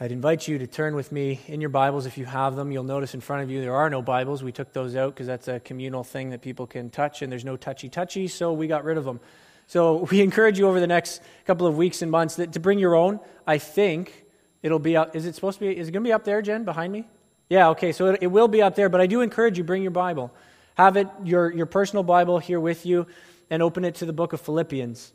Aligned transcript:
I'd 0.00 0.10
invite 0.10 0.48
you 0.48 0.58
to 0.58 0.66
turn 0.66 0.94
with 0.94 1.12
me 1.12 1.40
in 1.46 1.60
your 1.60 1.70
Bibles 1.70 2.06
if 2.06 2.16
you 2.16 2.24
have 2.24 2.56
them. 2.56 2.72
You'll 2.72 2.82
notice 2.82 3.12
in 3.14 3.20
front 3.20 3.42
of 3.42 3.50
you 3.50 3.60
there 3.60 3.74
are 3.74 3.90
no 3.90 4.00
Bibles. 4.00 4.42
We 4.42 4.50
took 4.50 4.72
those 4.72 4.96
out 4.96 5.14
because 5.14 5.26
that's 5.26 5.48
a 5.48 5.60
communal 5.60 6.02
thing 6.02 6.30
that 6.30 6.40
people 6.40 6.66
can 6.66 6.88
touch, 6.88 7.20
and 7.20 7.30
there's 7.30 7.44
no 7.44 7.56
touchy 7.56 7.88
touchy, 7.88 8.26
so 8.26 8.52
we 8.54 8.66
got 8.66 8.84
rid 8.84 8.96
of 8.96 9.04
them. 9.04 9.20
So 9.66 10.06
we 10.10 10.22
encourage 10.22 10.58
you 10.58 10.66
over 10.66 10.80
the 10.80 10.86
next 10.86 11.20
couple 11.44 11.66
of 11.66 11.76
weeks 11.76 12.00
and 12.00 12.10
months 12.10 12.36
that, 12.36 12.54
to 12.54 12.60
bring 12.60 12.78
your 12.78 12.96
own. 12.96 13.20
I 13.46 13.58
think 13.58 14.24
it'll 14.62 14.78
be 14.78 14.96
up. 14.96 15.14
Is 15.14 15.26
it 15.26 15.34
supposed 15.34 15.58
to 15.58 15.66
be? 15.66 15.76
Is 15.76 15.88
it 15.88 15.92
going 15.92 16.02
to 16.02 16.08
be 16.08 16.12
up 16.12 16.24
there, 16.24 16.40
Jen, 16.40 16.64
behind 16.64 16.92
me? 16.92 17.06
Yeah, 17.50 17.68
okay, 17.68 17.92
so 17.92 18.06
it, 18.06 18.22
it 18.22 18.28
will 18.28 18.48
be 18.48 18.62
up 18.62 18.74
there, 18.74 18.88
but 18.88 19.00
I 19.00 19.06
do 19.06 19.20
encourage 19.20 19.58
you 19.58 19.62
bring 19.62 19.82
your 19.82 19.90
Bible. 19.90 20.32
Have 20.76 20.96
it, 20.96 21.06
your, 21.22 21.52
your 21.52 21.66
personal 21.66 22.02
Bible 22.02 22.38
here 22.38 22.58
with 22.58 22.86
you, 22.86 23.06
and 23.50 23.62
open 23.62 23.84
it 23.84 23.96
to 23.96 24.06
the 24.06 24.12
book 24.14 24.32
of 24.32 24.40
Philippians. 24.40 25.12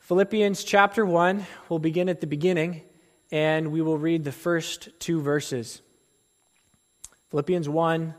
Philippians 0.00 0.64
chapter 0.64 1.06
1, 1.06 1.46
we'll 1.68 1.78
begin 1.78 2.08
at 2.08 2.20
the 2.20 2.26
beginning 2.26 2.82
and 3.30 3.72
we 3.72 3.82
will 3.82 3.98
read 3.98 4.24
the 4.24 4.32
first 4.32 4.88
two 4.98 5.20
verses. 5.20 5.80
Philippians 7.30 7.68
1, 7.68 8.14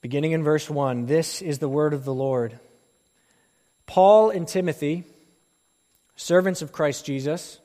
beginning 0.00 0.32
in 0.32 0.42
verse 0.42 0.68
1. 0.68 1.06
This 1.06 1.42
is 1.42 1.58
the 1.58 1.68
word 1.68 1.94
of 1.94 2.04
the 2.04 2.14
Lord. 2.14 2.58
Paul 3.86 4.30
and 4.30 4.46
Timothy, 4.46 5.04
servants 6.16 6.62
of 6.62 6.72
Christ 6.72 7.04
Jesus, 7.06 7.60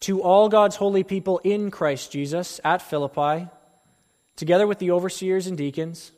to 0.00 0.22
all 0.22 0.48
God's 0.48 0.76
holy 0.76 1.04
people 1.04 1.38
in 1.44 1.70
Christ 1.70 2.12
Jesus 2.12 2.60
at 2.64 2.82
Philippi, 2.82 3.48
together 4.36 4.66
with 4.66 4.78
the 4.78 4.90
overseers 4.90 5.46
and 5.46 5.56
deacons, 5.56 6.12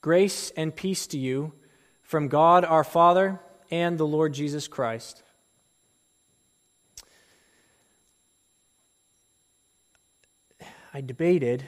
grace 0.00 0.50
and 0.56 0.74
peace 0.76 1.06
to 1.08 1.18
you 1.18 1.52
from 2.02 2.28
God 2.28 2.64
our 2.64 2.84
Father 2.84 3.40
and 3.70 3.98
the 3.98 4.06
Lord 4.06 4.32
Jesus 4.32 4.68
Christ. 4.68 5.22
I 10.98 11.00
debated 11.00 11.64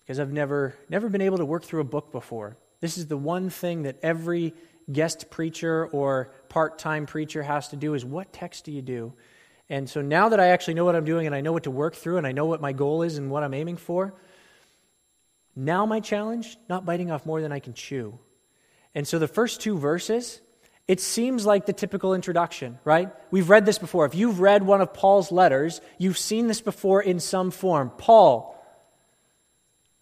because 0.00 0.20
I've 0.20 0.30
never, 0.30 0.76
never 0.90 1.08
been 1.08 1.22
able 1.22 1.38
to 1.38 1.46
work 1.46 1.64
through 1.64 1.80
a 1.80 1.84
book 1.84 2.12
before. 2.12 2.58
This 2.80 2.98
is 2.98 3.06
the 3.06 3.16
one 3.16 3.48
thing 3.48 3.84
that 3.84 3.96
every 4.02 4.52
guest 4.92 5.30
preacher 5.30 5.86
or 5.86 6.30
part 6.50 6.78
time 6.78 7.06
preacher 7.06 7.42
has 7.42 7.68
to 7.68 7.76
do 7.76 7.94
is 7.94 8.04
what 8.04 8.34
text 8.34 8.66
do 8.66 8.72
you 8.72 8.82
do? 8.82 9.14
And 9.70 9.88
so 9.88 10.02
now 10.02 10.28
that 10.28 10.40
I 10.40 10.48
actually 10.48 10.74
know 10.74 10.84
what 10.84 10.94
I'm 10.94 11.06
doing 11.06 11.24
and 11.24 11.34
I 11.34 11.40
know 11.40 11.52
what 11.52 11.62
to 11.62 11.70
work 11.70 11.94
through 11.94 12.18
and 12.18 12.26
I 12.26 12.32
know 12.32 12.44
what 12.44 12.60
my 12.60 12.74
goal 12.74 13.00
is 13.00 13.16
and 13.16 13.30
what 13.30 13.42
I'm 13.42 13.54
aiming 13.54 13.78
for, 13.78 14.12
now 15.56 15.86
my 15.86 16.00
challenge, 16.00 16.58
not 16.68 16.84
biting 16.84 17.10
off 17.10 17.24
more 17.24 17.40
than 17.40 17.50
I 17.50 17.60
can 17.60 17.72
chew. 17.72 18.18
And 18.94 19.08
so 19.08 19.18
the 19.18 19.26
first 19.26 19.62
two 19.62 19.78
verses, 19.78 20.42
it 20.86 21.00
seems 21.00 21.46
like 21.46 21.64
the 21.64 21.72
typical 21.72 22.12
introduction, 22.12 22.78
right? 22.84 23.10
We've 23.30 23.48
read 23.48 23.64
this 23.64 23.78
before. 23.78 24.04
If 24.04 24.14
you've 24.14 24.40
read 24.40 24.62
one 24.62 24.82
of 24.82 24.92
Paul's 24.92 25.32
letters, 25.32 25.80
you've 25.96 26.18
seen 26.18 26.46
this 26.46 26.60
before 26.60 27.02
in 27.02 27.20
some 27.20 27.50
form. 27.50 27.90
Paul, 27.96 28.54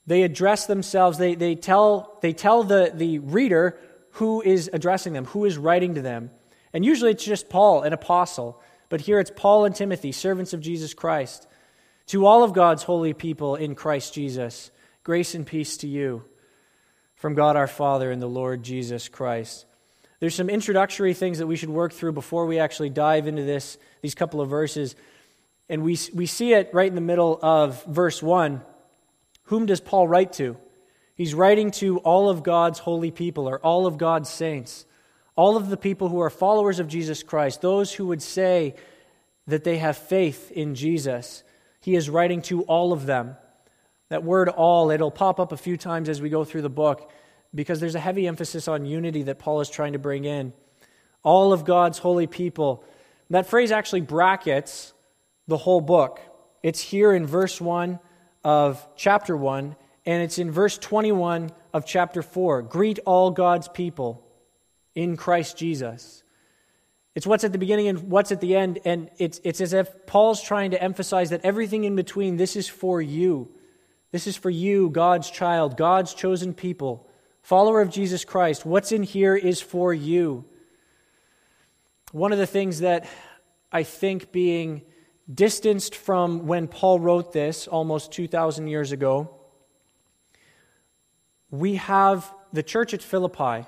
they 0.06 0.22
address 0.22 0.66
themselves, 0.66 1.18
they, 1.18 1.36
they 1.36 1.54
tell, 1.54 2.18
they 2.20 2.32
tell 2.32 2.64
the, 2.64 2.90
the 2.92 3.20
reader 3.20 3.78
who 4.12 4.42
is 4.42 4.68
addressing 4.72 5.12
them, 5.12 5.26
who 5.26 5.44
is 5.44 5.56
writing 5.56 5.94
to 5.94 6.02
them. 6.02 6.30
And 6.72 6.84
usually 6.84 7.12
it's 7.12 7.24
just 7.24 7.48
Paul, 7.48 7.82
an 7.82 7.92
apostle. 7.92 8.60
But 8.88 9.02
here 9.02 9.20
it's 9.20 9.32
Paul 9.34 9.64
and 9.64 9.74
Timothy, 9.74 10.10
servants 10.10 10.52
of 10.52 10.60
Jesus 10.60 10.94
Christ. 10.94 11.46
To 12.08 12.26
all 12.26 12.42
of 12.42 12.52
God's 12.52 12.82
holy 12.82 13.14
people 13.14 13.54
in 13.54 13.76
Christ 13.76 14.14
Jesus, 14.14 14.72
grace 15.04 15.34
and 15.34 15.46
peace 15.46 15.76
to 15.78 15.86
you 15.86 16.24
from 17.14 17.34
God 17.34 17.54
our 17.54 17.68
Father 17.68 18.10
and 18.10 18.20
the 18.20 18.26
Lord 18.26 18.64
Jesus 18.64 19.08
Christ. 19.08 19.64
There's 20.22 20.36
some 20.36 20.48
introductory 20.48 21.14
things 21.14 21.38
that 21.38 21.48
we 21.48 21.56
should 21.56 21.68
work 21.68 21.92
through 21.92 22.12
before 22.12 22.46
we 22.46 22.60
actually 22.60 22.90
dive 22.90 23.26
into 23.26 23.42
this, 23.42 23.76
these 24.02 24.14
couple 24.14 24.40
of 24.40 24.48
verses. 24.48 24.94
And 25.68 25.82
we, 25.82 25.98
we 26.14 26.26
see 26.26 26.52
it 26.52 26.70
right 26.72 26.86
in 26.86 26.94
the 26.94 27.00
middle 27.00 27.40
of 27.42 27.82
verse 27.86 28.22
1. 28.22 28.62
Whom 29.46 29.66
does 29.66 29.80
Paul 29.80 30.06
write 30.06 30.32
to? 30.34 30.56
He's 31.16 31.34
writing 31.34 31.72
to 31.72 31.98
all 31.98 32.30
of 32.30 32.44
God's 32.44 32.78
holy 32.78 33.10
people 33.10 33.48
or 33.48 33.58
all 33.66 33.84
of 33.84 33.98
God's 33.98 34.30
saints, 34.30 34.86
all 35.34 35.56
of 35.56 35.70
the 35.70 35.76
people 35.76 36.08
who 36.08 36.20
are 36.20 36.30
followers 36.30 36.78
of 36.78 36.86
Jesus 36.86 37.24
Christ, 37.24 37.60
those 37.60 37.92
who 37.92 38.06
would 38.06 38.22
say 38.22 38.76
that 39.48 39.64
they 39.64 39.78
have 39.78 39.98
faith 39.98 40.52
in 40.52 40.76
Jesus. 40.76 41.42
He 41.80 41.96
is 41.96 42.08
writing 42.08 42.42
to 42.42 42.62
all 42.62 42.92
of 42.92 43.06
them. 43.06 43.34
That 44.08 44.22
word 44.22 44.48
all, 44.48 44.92
it'll 44.92 45.10
pop 45.10 45.40
up 45.40 45.50
a 45.50 45.56
few 45.56 45.76
times 45.76 46.08
as 46.08 46.22
we 46.22 46.28
go 46.28 46.44
through 46.44 46.62
the 46.62 46.70
book 46.70 47.10
because 47.54 47.80
there's 47.80 47.94
a 47.94 48.00
heavy 48.00 48.26
emphasis 48.26 48.68
on 48.68 48.86
unity 48.86 49.24
that 49.24 49.38
Paul 49.38 49.60
is 49.60 49.68
trying 49.68 49.92
to 49.92 49.98
bring 49.98 50.24
in. 50.24 50.52
All 51.22 51.52
of 51.52 51.64
God's 51.64 51.98
holy 51.98 52.26
people. 52.26 52.84
That 53.30 53.46
phrase 53.46 53.70
actually 53.70 54.00
brackets 54.00 54.92
the 55.46 55.56
whole 55.56 55.80
book. 55.80 56.20
It's 56.62 56.80
here 56.80 57.12
in 57.12 57.26
verse 57.26 57.60
1 57.60 57.98
of 58.44 58.86
chapter 58.96 59.36
1, 59.36 59.76
and 60.06 60.22
it's 60.22 60.38
in 60.38 60.50
verse 60.50 60.78
21 60.78 61.50
of 61.72 61.86
chapter 61.86 62.22
4. 62.22 62.62
Greet 62.62 62.98
all 63.04 63.30
God's 63.30 63.68
people 63.68 64.26
in 64.94 65.16
Christ 65.16 65.56
Jesus. 65.56 66.22
It's 67.14 67.26
what's 67.26 67.44
at 67.44 67.52
the 67.52 67.58
beginning 67.58 67.88
and 67.88 68.10
what's 68.10 68.32
at 68.32 68.40
the 68.40 68.56
end, 68.56 68.78
and 68.84 69.10
it's, 69.18 69.40
it's 69.44 69.60
as 69.60 69.74
if 69.74 70.06
Paul's 70.06 70.42
trying 70.42 70.70
to 70.70 70.82
emphasize 70.82 71.30
that 71.30 71.44
everything 71.44 71.84
in 71.84 71.94
between, 71.94 72.36
this 72.36 72.56
is 72.56 72.68
for 72.68 73.02
you. 73.02 73.50
This 74.12 74.26
is 74.26 74.36
for 74.36 74.50
you, 74.50 74.88
God's 74.90 75.30
child, 75.30 75.76
God's 75.76 76.14
chosen 76.14 76.54
people 76.54 77.06
follower 77.42 77.80
of 77.80 77.90
Jesus 77.90 78.24
Christ, 78.24 78.64
what's 78.64 78.92
in 78.92 79.02
here 79.02 79.36
is 79.36 79.60
for 79.60 79.92
you. 79.92 80.44
One 82.12 82.32
of 82.32 82.38
the 82.38 82.46
things 82.46 82.80
that 82.80 83.06
I 83.70 83.82
think 83.82 84.32
being 84.32 84.82
distanced 85.32 85.94
from 85.94 86.46
when 86.46 86.68
Paul 86.68 86.98
wrote 87.00 87.32
this 87.32 87.68
almost 87.68 88.12
2,000 88.12 88.66
years 88.66 88.92
ago, 88.92 89.30
we 91.50 91.76
have 91.76 92.32
the 92.52 92.62
church 92.62 92.94
at 92.94 93.02
Philippi. 93.02 93.66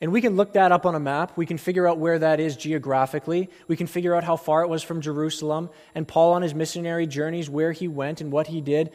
And 0.00 0.12
we 0.12 0.20
can 0.20 0.36
look 0.36 0.52
that 0.52 0.70
up 0.70 0.84
on 0.84 0.94
a 0.94 1.00
map. 1.00 1.32
We 1.36 1.46
can 1.46 1.56
figure 1.56 1.88
out 1.88 1.98
where 1.98 2.18
that 2.18 2.38
is 2.38 2.56
geographically. 2.56 3.48
We 3.68 3.76
can 3.76 3.86
figure 3.86 4.14
out 4.14 4.22
how 4.22 4.36
far 4.36 4.62
it 4.62 4.68
was 4.68 4.82
from 4.82 5.00
Jerusalem. 5.00 5.70
And 5.94 6.06
Paul, 6.06 6.34
on 6.34 6.42
his 6.42 6.54
missionary 6.54 7.06
journeys, 7.06 7.48
where 7.48 7.72
he 7.72 7.88
went 7.88 8.20
and 8.20 8.30
what 8.30 8.48
he 8.48 8.60
did. 8.60 8.92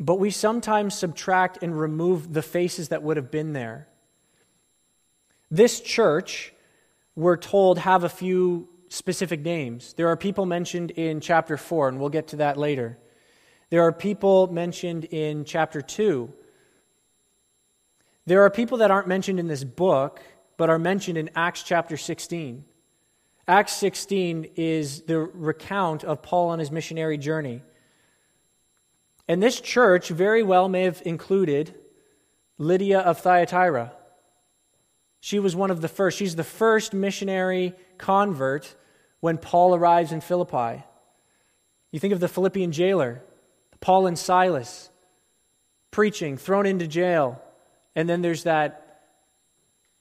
But 0.00 0.16
we 0.16 0.30
sometimes 0.30 0.94
subtract 0.94 1.58
and 1.62 1.78
remove 1.78 2.32
the 2.32 2.42
faces 2.42 2.88
that 2.88 3.02
would 3.02 3.16
have 3.16 3.30
been 3.30 3.52
there. 3.52 3.88
This 5.50 5.80
church, 5.80 6.52
we're 7.16 7.36
told, 7.36 7.78
have 7.78 8.04
a 8.04 8.08
few 8.08 8.68
specific 8.88 9.40
names. 9.40 9.94
There 9.94 10.08
are 10.08 10.16
people 10.16 10.46
mentioned 10.46 10.92
in 10.92 11.20
chapter 11.20 11.56
4, 11.56 11.88
and 11.88 12.00
we'll 12.00 12.10
get 12.10 12.28
to 12.28 12.36
that 12.36 12.56
later. 12.56 12.98
There 13.70 13.82
are 13.82 13.92
people 13.92 14.46
mentioned 14.52 15.04
in 15.06 15.44
chapter 15.44 15.82
2. 15.82 16.32
There 18.26 18.42
are 18.42 18.50
people 18.50 18.78
that 18.78 18.90
aren't 18.90 19.08
mentioned 19.08 19.40
in 19.40 19.46
this 19.46 19.64
book, 19.64 20.20
but 20.56 20.70
are 20.70 20.78
mentioned 20.78 21.18
in 21.18 21.30
Acts 21.34 21.62
chapter 21.62 21.96
16. 21.96 22.64
Acts 23.46 23.72
16 23.74 24.50
is 24.56 25.02
the 25.02 25.18
recount 25.18 26.04
of 26.04 26.22
Paul 26.22 26.50
on 26.50 26.58
his 26.58 26.70
missionary 26.70 27.16
journey. 27.16 27.62
And 29.28 29.42
this 29.42 29.60
church 29.60 30.08
very 30.08 30.42
well 30.42 30.68
may 30.68 30.84
have 30.84 31.02
included 31.04 31.74
Lydia 32.56 33.00
of 33.00 33.20
Thyatira. 33.20 33.92
She 35.20 35.38
was 35.38 35.54
one 35.54 35.70
of 35.70 35.80
the 35.82 35.88
first. 35.88 36.16
She's 36.16 36.36
the 36.36 36.44
first 36.44 36.94
missionary 36.94 37.74
convert 37.98 38.74
when 39.20 39.36
Paul 39.36 39.74
arrives 39.74 40.12
in 40.12 40.20
Philippi. 40.20 40.82
You 41.90 42.00
think 42.00 42.12
of 42.12 42.20
the 42.20 42.28
Philippian 42.28 42.72
jailer, 42.72 43.22
Paul 43.80 44.06
and 44.06 44.18
Silas, 44.18 44.90
preaching, 45.90 46.36
thrown 46.36 46.66
into 46.66 46.86
jail. 46.86 47.42
And 47.94 48.08
then 48.08 48.22
there's 48.22 48.44
that, 48.44 49.02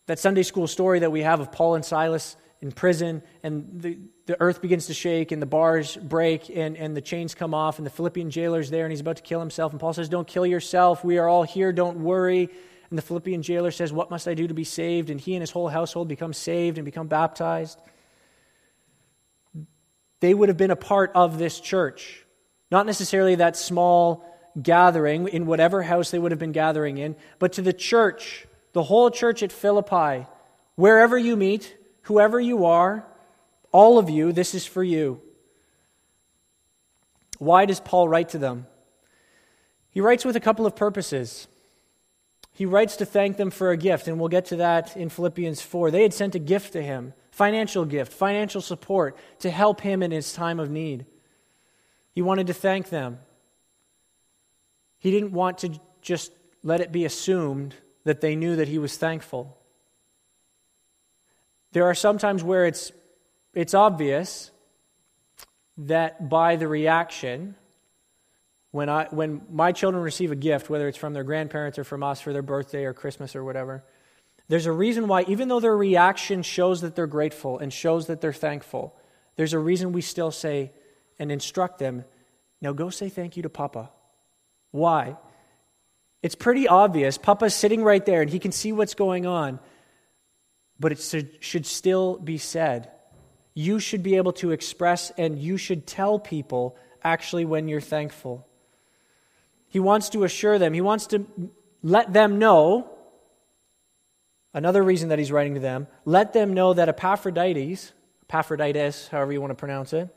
that 0.05 0.19
Sunday 0.19 0.43
school 0.43 0.67
story 0.67 0.99
that 0.99 1.11
we 1.11 1.21
have 1.21 1.39
of 1.39 1.51
Paul 1.51 1.75
and 1.75 1.83
Silas 1.83 2.35
in 2.61 2.71
prison, 2.71 3.21
and 3.43 3.81
the, 3.81 3.99
the 4.25 4.39
earth 4.41 4.61
begins 4.61 4.87
to 4.87 4.93
shake, 4.93 5.31
and 5.31 5.41
the 5.41 5.47
bars 5.47 5.95
break, 5.95 6.49
and, 6.49 6.75
and 6.75 6.97
the 6.97 7.01
chains 7.01 7.35
come 7.35 7.53
off, 7.53 7.77
and 7.77 7.85
the 7.85 7.91
Philippian 7.91 8.31
jailer's 8.31 8.69
there, 8.69 8.85
and 8.85 8.91
he's 8.91 9.01
about 9.01 9.17
to 9.17 9.23
kill 9.23 9.39
himself. 9.39 9.71
And 9.71 9.79
Paul 9.79 9.93
says, 9.93 10.09
Don't 10.09 10.27
kill 10.27 10.45
yourself. 10.45 11.03
We 11.03 11.19
are 11.19 11.27
all 11.27 11.43
here. 11.43 11.71
Don't 11.71 11.99
worry. 11.99 12.49
And 12.89 12.97
the 12.97 13.03
Philippian 13.03 13.41
jailer 13.41 13.71
says, 13.71 13.93
What 13.93 14.09
must 14.09 14.27
I 14.27 14.33
do 14.33 14.47
to 14.47 14.53
be 14.53 14.63
saved? 14.63 15.09
And 15.09 15.19
he 15.19 15.35
and 15.35 15.41
his 15.41 15.51
whole 15.51 15.67
household 15.67 16.07
become 16.07 16.33
saved 16.33 16.77
and 16.77 16.85
become 16.85 17.07
baptized. 17.07 17.79
They 20.19 20.33
would 20.33 20.49
have 20.49 20.57
been 20.57 20.71
a 20.71 20.75
part 20.75 21.11
of 21.13 21.37
this 21.37 21.59
church. 21.59 22.25
Not 22.71 22.85
necessarily 22.85 23.35
that 23.35 23.55
small 23.55 24.25
gathering 24.59 25.27
in 25.27 25.45
whatever 25.45 25.83
house 25.83 26.09
they 26.09 26.17
would 26.17 26.31
have 26.31 26.39
been 26.39 26.51
gathering 26.51 26.97
in, 26.97 27.15
but 27.37 27.53
to 27.53 27.61
the 27.61 27.73
church, 27.73 28.47
the 28.73 28.83
whole 28.83 29.11
church 29.11 29.43
at 29.43 29.51
Philippi, 29.51 30.25
wherever 30.75 31.17
you 31.17 31.35
meet, 31.35 31.77
Whoever 32.07 32.39
you 32.39 32.63
are, 32.63 33.05
all 33.73 33.99
of 33.99 34.09
you, 34.09 34.31
this 34.31 34.55
is 34.55 34.65
for 34.65 34.81
you. 34.81 35.21
Why 37.37 37.65
does 37.65 37.81
Paul 37.81 38.07
write 38.07 38.29
to 38.29 38.37
them? 38.37 38.65
He 39.89 39.99
writes 39.99 40.23
with 40.23 40.37
a 40.37 40.39
couple 40.39 40.65
of 40.65 40.73
purposes. 40.73 41.49
He 42.53 42.65
writes 42.65 42.95
to 42.95 43.05
thank 43.05 43.35
them 43.35 43.51
for 43.51 43.71
a 43.71 43.77
gift, 43.77 44.07
and 44.07 44.21
we'll 44.21 44.29
get 44.29 44.45
to 44.45 44.55
that 44.55 44.95
in 44.95 45.09
Philippians 45.09 45.61
4. 45.61 45.91
They 45.91 46.01
had 46.01 46.13
sent 46.13 46.33
a 46.33 46.39
gift 46.39 46.71
to 46.73 46.81
him 46.81 47.13
financial 47.29 47.83
gift, 47.83 48.13
financial 48.13 48.61
support 48.61 49.17
to 49.39 49.49
help 49.51 49.81
him 49.81 50.01
in 50.01 50.11
his 50.11 50.31
time 50.31 50.61
of 50.61 50.71
need. 50.71 51.05
He 52.13 52.21
wanted 52.21 52.47
to 52.47 52.53
thank 52.53 52.89
them. 52.89 53.19
He 54.97 55.11
didn't 55.11 55.33
want 55.33 55.57
to 55.57 55.77
just 56.01 56.31
let 56.63 56.79
it 56.79 56.93
be 56.93 57.03
assumed 57.03 57.75
that 58.05 58.21
they 58.21 58.33
knew 58.33 58.55
that 58.55 58.69
he 58.69 58.77
was 58.77 58.95
thankful. 58.95 59.57
There 61.71 61.85
are 61.85 61.95
some 61.95 62.17
times 62.17 62.43
where 62.43 62.65
it's, 62.65 62.91
it's 63.53 63.73
obvious 63.73 64.51
that 65.77 66.29
by 66.29 66.55
the 66.55 66.67
reaction, 66.67 67.55
when, 68.71 68.89
I, 68.89 69.07
when 69.11 69.41
my 69.51 69.71
children 69.71 70.03
receive 70.03 70.31
a 70.31 70.35
gift, 70.35 70.69
whether 70.69 70.87
it's 70.87 70.97
from 70.97 71.13
their 71.13 71.23
grandparents 71.23 71.77
or 71.77 71.83
from 71.83 72.03
us 72.03 72.21
for 72.21 72.33
their 72.33 72.41
birthday 72.41 72.85
or 72.85 72.93
Christmas 72.93 73.35
or 73.35 73.43
whatever, 73.43 73.83
there's 74.47 74.65
a 74.65 74.71
reason 74.71 75.07
why, 75.07 75.23
even 75.23 75.49
though 75.49 75.59
their 75.59 75.75
reaction 75.75 76.41
shows 76.41 76.81
that 76.81 76.95
they're 76.95 77.07
grateful 77.07 77.59
and 77.59 77.71
shows 77.71 78.07
that 78.07 78.21
they're 78.21 78.33
thankful, 78.33 78.95
there's 79.35 79.53
a 79.53 79.59
reason 79.59 79.91
we 79.91 80.01
still 80.01 80.31
say 80.31 80.71
and 81.19 81.31
instruct 81.31 81.79
them 81.79 82.05
now 82.61 82.73
go 82.73 82.89
say 82.89 83.09
thank 83.09 83.37
you 83.37 83.43
to 83.43 83.49
Papa. 83.49 83.89
Why? 84.71 85.17
It's 86.23 86.35
pretty 86.35 86.67
obvious. 86.67 87.17
Papa's 87.17 87.53
sitting 87.53 87.83
right 87.83 88.05
there 88.05 88.21
and 88.21 88.29
he 88.29 88.39
can 88.39 88.51
see 88.51 88.71
what's 88.71 88.95
going 88.95 89.25
on, 89.25 89.59
but 90.79 90.91
it 90.91 91.37
should 91.39 91.65
still 91.65 92.17
be 92.17 92.37
said. 92.37 92.91
You 93.53 93.79
should 93.79 94.03
be 94.03 94.17
able 94.17 94.33
to 94.33 94.51
express 94.51 95.11
and 95.17 95.39
you 95.39 95.57
should 95.57 95.87
tell 95.87 96.19
people 96.19 96.77
actually 97.03 97.45
when 97.45 97.67
you're 97.67 97.81
thankful. 97.81 98.47
He 99.69 99.79
wants 99.79 100.09
to 100.09 100.23
assure 100.23 100.59
them, 100.59 100.73
he 100.73 100.81
wants 100.81 101.07
to 101.07 101.25
let 101.81 102.13
them 102.13 102.39
know 102.39 102.97
Another 104.57 104.81
reason 104.81 105.09
that 105.09 105.19
he's 105.19 105.31
writing 105.31 105.53
to 105.53 105.59
them, 105.59 105.85
let 106.03 106.33
them 106.33 106.55
know 106.55 106.73
that 106.73 106.89
Epaphroditus, 106.89 107.93
Epaphroditus, 108.23 109.07
however 109.07 109.31
you 109.31 109.39
want 109.39 109.51
to 109.51 109.55
pronounce 109.55 109.93
it, 109.93 110.09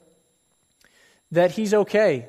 that 1.30 1.50
he's 1.50 1.74
okay. 1.74 2.26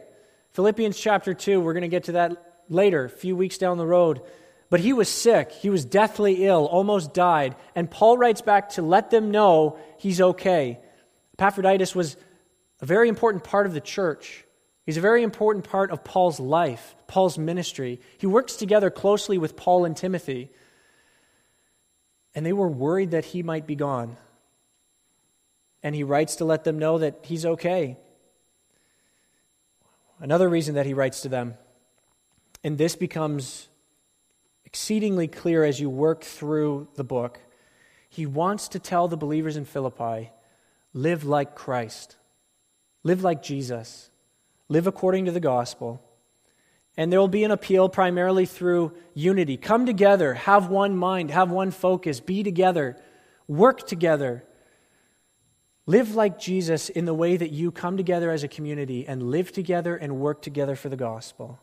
Philippians 0.51 0.99
chapter 0.99 1.33
2, 1.33 1.61
we're 1.61 1.71
going 1.71 1.83
to 1.83 1.87
get 1.87 2.03
to 2.05 2.11
that 2.11 2.63
later, 2.67 3.05
a 3.05 3.09
few 3.09 3.37
weeks 3.37 3.57
down 3.57 3.77
the 3.77 3.85
road. 3.85 4.21
But 4.71 4.79
he 4.79 4.91
was 4.91 5.07
sick. 5.07 5.51
He 5.51 5.69
was 5.69 5.85
deathly 5.85 6.47
ill, 6.47 6.65
almost 6.65 7.13
died. 7.13 7.55
And 7.75 7.91
Paul 7.91 8.17
writes 8.17 8.41
back 8.41 8.69
to 8.71 8.81
let 8.81 9.11
them 9.11 9.29
know 9.29 9.77
he's 9.99 10.19
okay. 10.19 10.79
Epaphroditus 11.37 11.93
was 11.93 12.17
a 12.81 12.87
very 12.87 13.09
important 13.09 13.43
part 13.43 13.67
of 13.67 13.75
the 13.75 13.81
church. 13.81 14.43
He's 14.87 14.97
a 14.97 15.01
very 15.01 15.21
important 15.21 15.69
part 15.69 15.91
of 15.91 16.03
Paul's 16.03 16.39
life, 16.39 16.95
Paul's 17.05 17.37
ministry. 17.37 17.99
He 18.17 18.25
works 18.25 18.55
together 18.55 18.89
closely 18.89 19.37
with 19.37 19.55
Paul 19.55 19.85
and 19.85 19.95
Timothy 19.95 20.49
and 22.33 22.45
they 22.45 22.53
were 22.53 22.67
worried 22.67 23.11
that 23.11 23.25
he 23.25 23.43
might 23.43 23.67
be 23.67 23.75
gone. 23.75 24.17
And 25.83 25.95
he 25.95 26.03
writes 26.03 26.37
to 26.37 26.45
let 26.45 26.63
them 26.63 26.79
know 26.79 26.99
that 26.99 27.19
he's 27.23 27.45
okay. 27.45 27.97
Another 30.19 30.47
reason 30.47 30.75
that 30.75 30.85
he 30.85 30.93
writes 30.93 31.21
to 31.21 31.29
them, 31.29 31.55
and 32.63 32.77
this 32.77 32.95
becomes 32.95 33.67
exceedingly 34.71 35.27
clear 35.27 35.65
as 35.65 35.81
you 35.81 35.89
work 35.89 36.23
through 36.23 36.87
the 36.95 37.03
book, 37.03 37.41
he 38.07 38.25
wants 38.25 38.69
to 38.69 38.79
tell 38.79 39.09
the 39.09 39.17
believers 39.17 39.57
in 39.57 39.65
Philippi 39.65 40.31
live 40.93 41.25
like 41.25 41.55
Christ, 41.55 42.15
live 43.03 43.21
like 43.21 43.43
Jesus, 43.43 44.09
live 44.69 44.87
according 44.87 45.25
to 45.25 45.31
the 45.31 45.41
gospel. 45.41 46.01
And 46.95 47.11
there 47.11 47.19
will 47.19 47.27
be 47.27 47.43
an 47.43 47.51
appeal 47.51 47.89
primarily 47.89 48.45
through 48.45 48.93
unity. 49.13 49.57
Come 49.57 49.85
together, 49.85 50.35
have 50.35 50.69
one 50.69 50.95
mind, 50.95 51.31
have 51.31 51.51
one 51.51 51.71
focus, 51.71 52.21
be 52.21 52.41
together, 52.41 52.95
work 53.49 53.85
together. 53.85 54.45
Live 55.85 56.15
like 56.15 56.39
Jesus 56.39 56.87
in 56.87 57.03
the 57.03 57.13
way 57.13 57.35
that 57.35 57.51
you 57.51 57.71
come 57.71 57.97
together 57.97 58.31
as 58.31 58.43
a 58.43 58.47
community 58.47 59.05
and 59.05 59.23
live 59.23 59.51
together 59.51 59.97
and 59.97 60.19
work 60.19 60.41
together 60.41 60.77
for 60.77 60.87
the 60.87 60.95
gospel. 60.95 61.59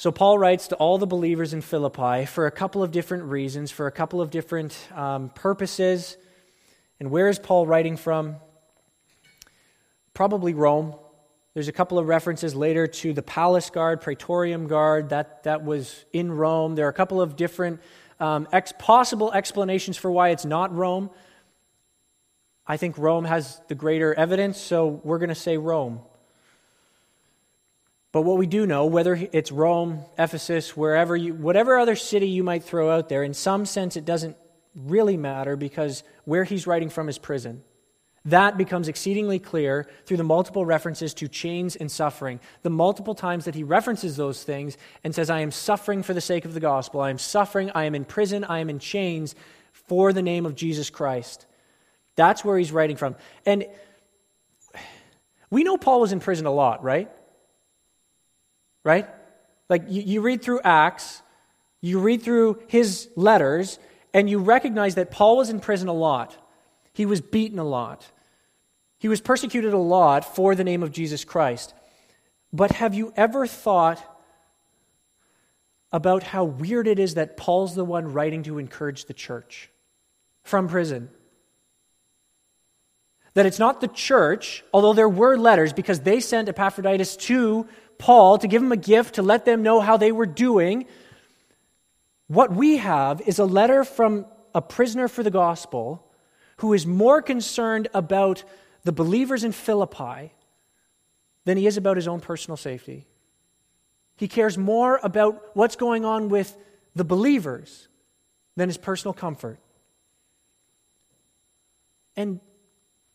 So, 0.00 0.12
Paul 0.12 0.38
writes 0.38 0.68
to 0.68 0.76
all 0.76 0.96
the 0.98 1.08
believers 1.08 1.52
in 1.52 1.60
Philippi 1.60 2.24
for 2.24 2.46
a 2.46 2.52
couple 2.52 2.84
of 2.84 2.92
different 2.92 3.24
reasons, 3.24 3.72
for 3.72 3.88
a 3.88 3.90
couple 3.90 4.20
of 4.20 4.30
different 4.30 4.78
um, 4.94 5.28
purposes. 5.30 6.16
And 7.00 7.10
where 7.10 7.28
is 7.28 7.40
Paul 7.40 7.66
writing 7.66 7.96
from? 7.96 8.36
Probably 10.14 10.54
Rome. 10.54 10.94
There's 11.52 11.66
a 11.66 11.72
couple 11.72 11.98
of 11.98 12.06
references 12.06 12.54
later 12.54 12.86
to 12.86 13.12
the 13.12 13.24
palace 13.24 13.70
guard, 13.70 14.00
praetorium 14.00 14.68
guard, 14.68 15.08
that, 15.08 15.42
that 15.42 15.64
was 15.64 16.04
in 16.12 16.30
Rome. 16.30 16.76
There 16.76 16.86
are 16.86 16.90
a 16.90 16.92
couple 16.92 17.20
of 17.20 17.34
different 17.34 17.80
um, 18.20 18.46
ex- 18.52 18.72
possible 18.78 19.32
explanations 19.32 19.96
for 19.96 20.12
why 20.12 20.28
it's 20.28 20.44
not 20.44 20.72
Rome. 20.76 21.10
I 22.64 22.76
think 22.76 22.98
Rome 22.98 23.24
has 23.24 23.60
the 23.66 23.74
greater 23.74 24.14
evidence, 24.14 24.60
so 24.60 25.00
we're 25.02 25.18
going 25.18 25.30
to 25.30 25.34
say 25.34 25.56
Rome. 25.56 26.02
But 28.10 28.22
what 28.22 28.38
we 28.38 28.46
do 28.46 28.66
know, 28.66 28.86
whether 28.86 29.14
it's 29.32 29.52
Rome, 29.52 30.04
Ephesus, 30.18 30.76
wherever 30.76 31.14
you, 31.16 31.34
whatever 31.34 31.78
other 31.78 31.96
city 31.96 32.28
you 32.28 32.42
might 32.42 32.64
throw 32.64 32.90
out 32.90 33.08
there, 33.08 33.22
in 33.22 33.34
some 33.34 33.66
sense 33.66 33.96
it 33.96 34.04
doesn't 34.04 34.36
really 34.74 35.16
matter 35.16 35.56
because 35.56 36.02
where 36.24 36.44
he's 36.44 36.66
writing 36.66 36.88
from 36.88 37.08
is 37.08 37.18
prison. 37.18 37.62
That 38.24 38.58
becomes 38.58 38.88
exceedingly 38.88 39.38
clear 39.38 39.88
through 40.04 40.18
the 40.18 40.24
multiple 40.24 40.66
references 40.66 41.14
to 41.14 41.28
chains 41.28 41.76
and 41.76 41.90
suffering. 41.90 42.40
The 42.62 42.70
multiple 42.70 43.14
times 43.14 43.44
that 43.44 43.54
he 43.54 43.62
references 43.62 44.16
those 44.16 44.42
things 44.42 44.76
and 45.04 45.14
says, 45.14 45.30
I 45.30 45.40
am 45.40 45.50
suffering 45.50 46.02
for 46.02 46.14
the 46.14 46.20
sake 46.20 46.44
of 46.44 46.52
the 46.54 46.60
gospel. 46.60 47.00
I 47.00 47.10
am 47.10 47.18
suffering. 47.18 47.70
I 47.74 47.84
am 47.84 47.94
in 47.94 48.04
prison. 48.04 48.44
I 48.44 48.58
am 48.58 48.68
in 48.68 48.78
chains 48.80 49.34
for 49.72 50.12
the 50.12 50.22
name 50.22 50.44
of 50.46 50.54
Jesus 50.54 50.90
Christ. 50.90 51.46
That's 52.16 52.44
where 52.44 52.58
he's 52.58 52.72
writing 52.72 52.96
from. 52.96 53.16
And 53.46 53.66
we 55.50 55.64
know 55.64 55.78
Paul 55.78 56.00
was 56.00 56.12
in 56.12 56.20
prison 56.20 56.46
a 56.46 56.50
lot, 56.50 56.82
right? 56.82 57.10
Right? 58.88 59.06
Like 59.68 59.82
you, 59.88 60.00
you 60.00 60.20
read 60.22 60.40
through 60.40 60.62
Acts, 60.64 61.20
you 61.82 62.00
read 62.00 62.22
through 62.22 62.62
his 62.68 63.10
letters, 63.16 63.78
and 64.14 64.30
you 64.30 64.38
recognize 64.38 64.94
that 64.94 65.10
Paul 65.10 65.36
was 65.36 65.50
in 65.50 65.60
prison 65.60 65.88
a 65.88 65.92
lot. 65.92 66.34
He 66.94 67.04
was 67.04 67.20
beaten 67.20 67.58
a 67.58 67.64
lot. 67.64 68.10
He 68.98 69.08
was 69.08 69.20
persecuted 69.20 69.74
a 69.74 69.78
lot 69.78 70.34
for 70.34 70.54
the 70.54 70.64
name 70.64 70.82
of 70.82 70.90
Jesus 70.90 71.22
Christ. 71.22 71.74
But 72.50 72.72
have 72.72 72.94
you 72.94 73.12
ever 73.14 73.46
thought 73.46 74.02
about 75.92 76.22
how 76.22 76.44
weird 76.44 76.86
it 76.88 76.98
is 76.98 77.12
that 77.16 77.36
Paul's 77.36 77.74
the 77.74 77.84
one 77.84 78.14
writing 78.14 78.42
to 78.44 78.56
encourage 78.56 79.04
the 79.04 79.12
church 79.12 79.68
from 80.44 80.66
prison? 80.66 81.10
That 83.34 83.44
it's 83.44 83.58
not 83.58 83.82
the 83.82 83.88
church, 83.88 84.64
although 84.72 84.94
there 84.94 85.10
were 85.10 85.36
letters 85.36 85.74
because 85.74 86.00
they 86.00 86.20
sent 86.20 86.48
Epaphroditus 86.48 87.16
to 87.16 87.68
Paul 87.98 88.38
to 88.38 88.48
give 88.48 88.62
him 88.62 88.72
a 88.72 88.76
gift 88.76 89.16
to 89.16 89.22
let 89.22 89.44
them 89.44 89.62
know 89.62 89.80
how 89.80 89.96
they 89.96 90.12
were 90.12 90.26
doing. 90.26 90.86
What 92.28 92.52
we 92.52 92.78
have 92.78 93.20
is 93.20 93.38
a 93.38 93.44
letter 93.44 93.84
from 93.84 94.26
a 94.54 94.62
prisoner 94.62 95.08
for 95.08 95.22
the 95.22 95.30
gospel 95.30 96.04
who 96.58 96.72
is 96.72 96.86
more 96.86 97.22
concerned 97.22 97.88
about 97.94 98.44
the 98.84 98.92
believers 98.92 99.44
in 99.44 99.52
Philippi 99.52 100.32
than 101.44 101.56
he 101.56 101.66
is 101.66 101.76
about 101.76 101.96
his 101.96 102.08
own 102.08 102.20
personal 102.20 102.56
safety. 102.56 103.06
He 104.16 104.28
cares 104.28 104.58
more 104.58 105.00
about 105.02 105.54
what's 105.54 105.76
going 105.76 106.04
on 106.04 106.28
with 106.28 106.56
the 106.94 107.04
believers 107.04 107.88
than 108.56 108.68
his 108.68 108.76
personal 108.76 109.12
comfort. 109.12 109.58
And 112.16 112.40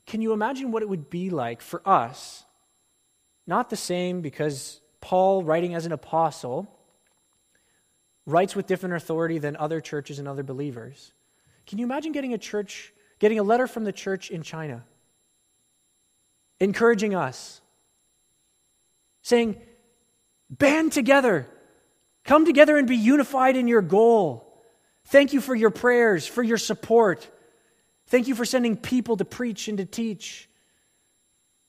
can 0.05 0.21
you 0.21 0.31
imagine 0.31 0.71
what 0.71 0.81
it 0.81 0.89
would 0.89 1.09
be 1.09 1.29
like 1.29 1.61
for 1.61 1.81
us? 1.85 2.45
Not 3.45 3.69
the 3.69 3.75
same 3.75 4.21
because 4.21 4.79
Paul, 5.01 5.43
writing 5.43 5.75
as 5.75 5.85
an 5.85 5.91
apostle, 5.91 6.67
writes 8.25 8.55
with 8.55 8.67
different 8.67 8.95
authority 8.95 9.37
than 9.37 9.57
other 9.57 9.81
churches 9.81 10.19
and 10.19 10.27
other 10.27 10.43
believers. 10.43 11.13
Can 11.67 11.77
you 11.77 11.85
imagine 11.85 12.11
getting 12.11 12.33
a 12.33 12.37
church, 12.37 12.93
getting 13.19 13.39
a 13.39 13.43
letter 13.43 13.67
from 13.67 13.83
the 13.83 13.91
church 13.91 14.31
in 14.31 14.43
China? 14.43 14.83
encouraging 16.63 17.13
us, 17.13 17.61
saying, 19.21 19.61
Band 20.49 20.91
together, 20.91 21.47
come 22.23 22.45
together 22.45 22.77
and 22.77 22.87
be 22.87 22.95
unified 22.95 23.55
in 23.55 23.67
your 23.67 23.81
goal. 23.81 24.61
Thank 25.05 25.33
you 25.33 25.41
for 25.41 25.55
your 25.55 25.71
prayers, 25.71 26.27
for 26.27 26.43
your 26.43 26.57
support. 26.57 27.27
Thank 28.07 28.27
you 28.27 28.35
for 28.35 28.45
sending 28.45 28.77
people 28.77 29.17
to 29.17 29.25
preach 29.25 29.67
and 29.67 29.77
to 29.79 29.85
teach. 29.85 30.47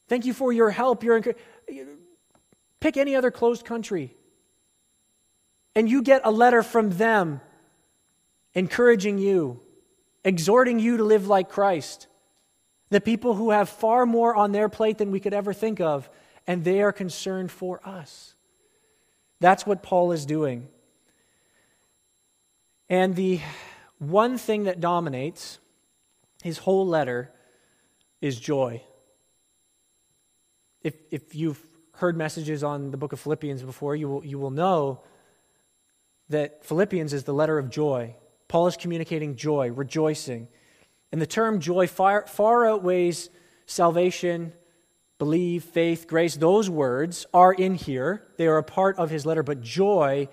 Thank 0.09 0.27
you 0.27 0.35
for 0.35 0.53
your 0.53 0.71
help. 0.71 1.03
Your 1.03 1.23
pick 2.81 2.97
any 2.97 3.17
other 3.17 3.31
closed 3.31 3.65
country, 3.65 4.17
and 5.75 5.89
you 5.89 6.03
get 6.03 6.23
a 6.25 6.31
letter 6.31 6.63
from 6.63 6.91
them 6.91 7.41
encouraging 8.55 9.19
you, 9.19 9.61
exhorting 10.25 10.79
you 10.79 10.97
to 10.97 11.05
live 11.05 11.27
like 11.27 11.49
Christ. 11.49 12.07
The 12.91 13.01
people 13.01 13.35
who 13.35 13.51
have 13.51 13.69
far 13.69 14.07
more 14.07 14.37
on 14.37 14.53
their 14.53 14.69
plate 14.69 14.99
than 14.99 15.11
we 15.11 15.21
could 15.21 15.35
ever 15.35 15.53
think 15.53 15.81
of, 15.81 16.09
and 16.47 16.63
they 16.63 16.83
are 16.83 16.93
concerned 16.93 17.51
for 17.51 17.81
us. 17.85 18.35
That's 19.41 19.67
what 19.67 19.83
Paul 19.83 20.13
is 20.13 20.27
doing. 20.27 20.69
And 22.89 23.17
the 23.17 23.41
one 23.99 24.39
thing 24.39 24.65
that 24.65 24.81
dominates 24.81 25.59
his 26.43 26.59
whole 26.59 26.87
letter 26.87 27.33
is 28.21 28.39
joy. 28.39 28.83
If, 30.85 30.95
if 31.11 31.35
you've 31.35 31.61
heard 31.95 32.17
messages 32.17 32.63
on 32.63 32.93
the 32.93 32.97
book 32.97 33.13
of 33.13 33.19
Philippians 33.19 33.63
before, 33.63 33.97
you 33.97 34.09
will, 34.09 34.25
you 34.25 34.39
will 34.39 34.51
know 34.51 35.01
that 36.29 36.65
Philippians 36.65 37.13
is 37.13 37.25
the 37.25 37.35
letter 37.35 37.59
of 37.59 37.71
joy. 37.71 38.15
Paul 38.49 38.67
is 38.67 38.77
communicating 38.77 39.35
joy, 39.35 39.73
rejoicing. 39.73 40.47
And 41.11 41.21
the 41.21 41.27
term 41.27 41.61
joy 41.61 41.87
far, 41.87 42.27
far 42.27 42.67
outweighs 42.67 43.31
salvation, 43.67 44.53
believe, 45.19 45.65
faith, 45.65 46.07
grace. 46.07 46.37
Those 46.37 46.69
words 46.69 47.27
are 47.33 47.53
in 47.53 47.75
here, 47.75 48.23
they 48.37 48.47
are 48.47 48.59
a 48.59 48.63
part 48.63 48.99
of 48.99 49.11
his 49.11 49.25
letter, 49.25 49.43
but 49.43 49.61
joy 49.61 50.29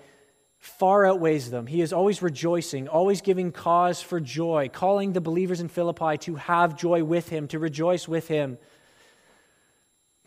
far 0.58 1.06
outweighs 1.06 1.50
them. 1.50 1.66
He 1.66 1.80
is 1.80 1.92
always 1.92 2.22
rejoicing, 2.22 2.88
always 2.88 3.20
giving 3.20 3.52
cause 3.52 4.00
for 4.00 4.20
joy, 4.20 4.70
calling 4.72 5.12
the 5.12 5.20
believers 5.20 5.60
in 5.60 5.68
Philippi 5.68 6.18
to 6.18 6.36
have 6.36 6.76
joy 6.76 7.02
with 7.02 7.30
him, 7.30 7.48
to 7.48 7.58
rejoice 7.58 8.06
with 8.06 8.28
him. 8.28 8.58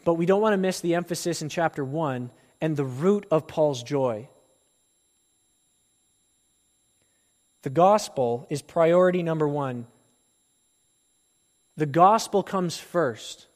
But 0.05 0.13
we 0.13 0.25
don't 0.25 0.41
want 0.41 0.53
to 0.53 0.57
miss 0.57 0.79
the 0.79 0.95
emphasis 0.95 1.41
in 1.41 1.49
chapter 1.49 1.83
1 1.83 2.31
and 2.61 2.77
the 2.77 2.85
root 2.85 3.25
of 3.29 3.47
Paul's 3.47 3.83
joy. 3.83 4.29
The 7.63 7.71
gospel 7.71 8.45
is 8.51 8.61
priority 8.61 9.23
number 9.23 9.47
one. 9.47 9.87
The 11.77 11.87
gospel 11.87 12.43
comes 12.43 12.77
first. 12.77 13.47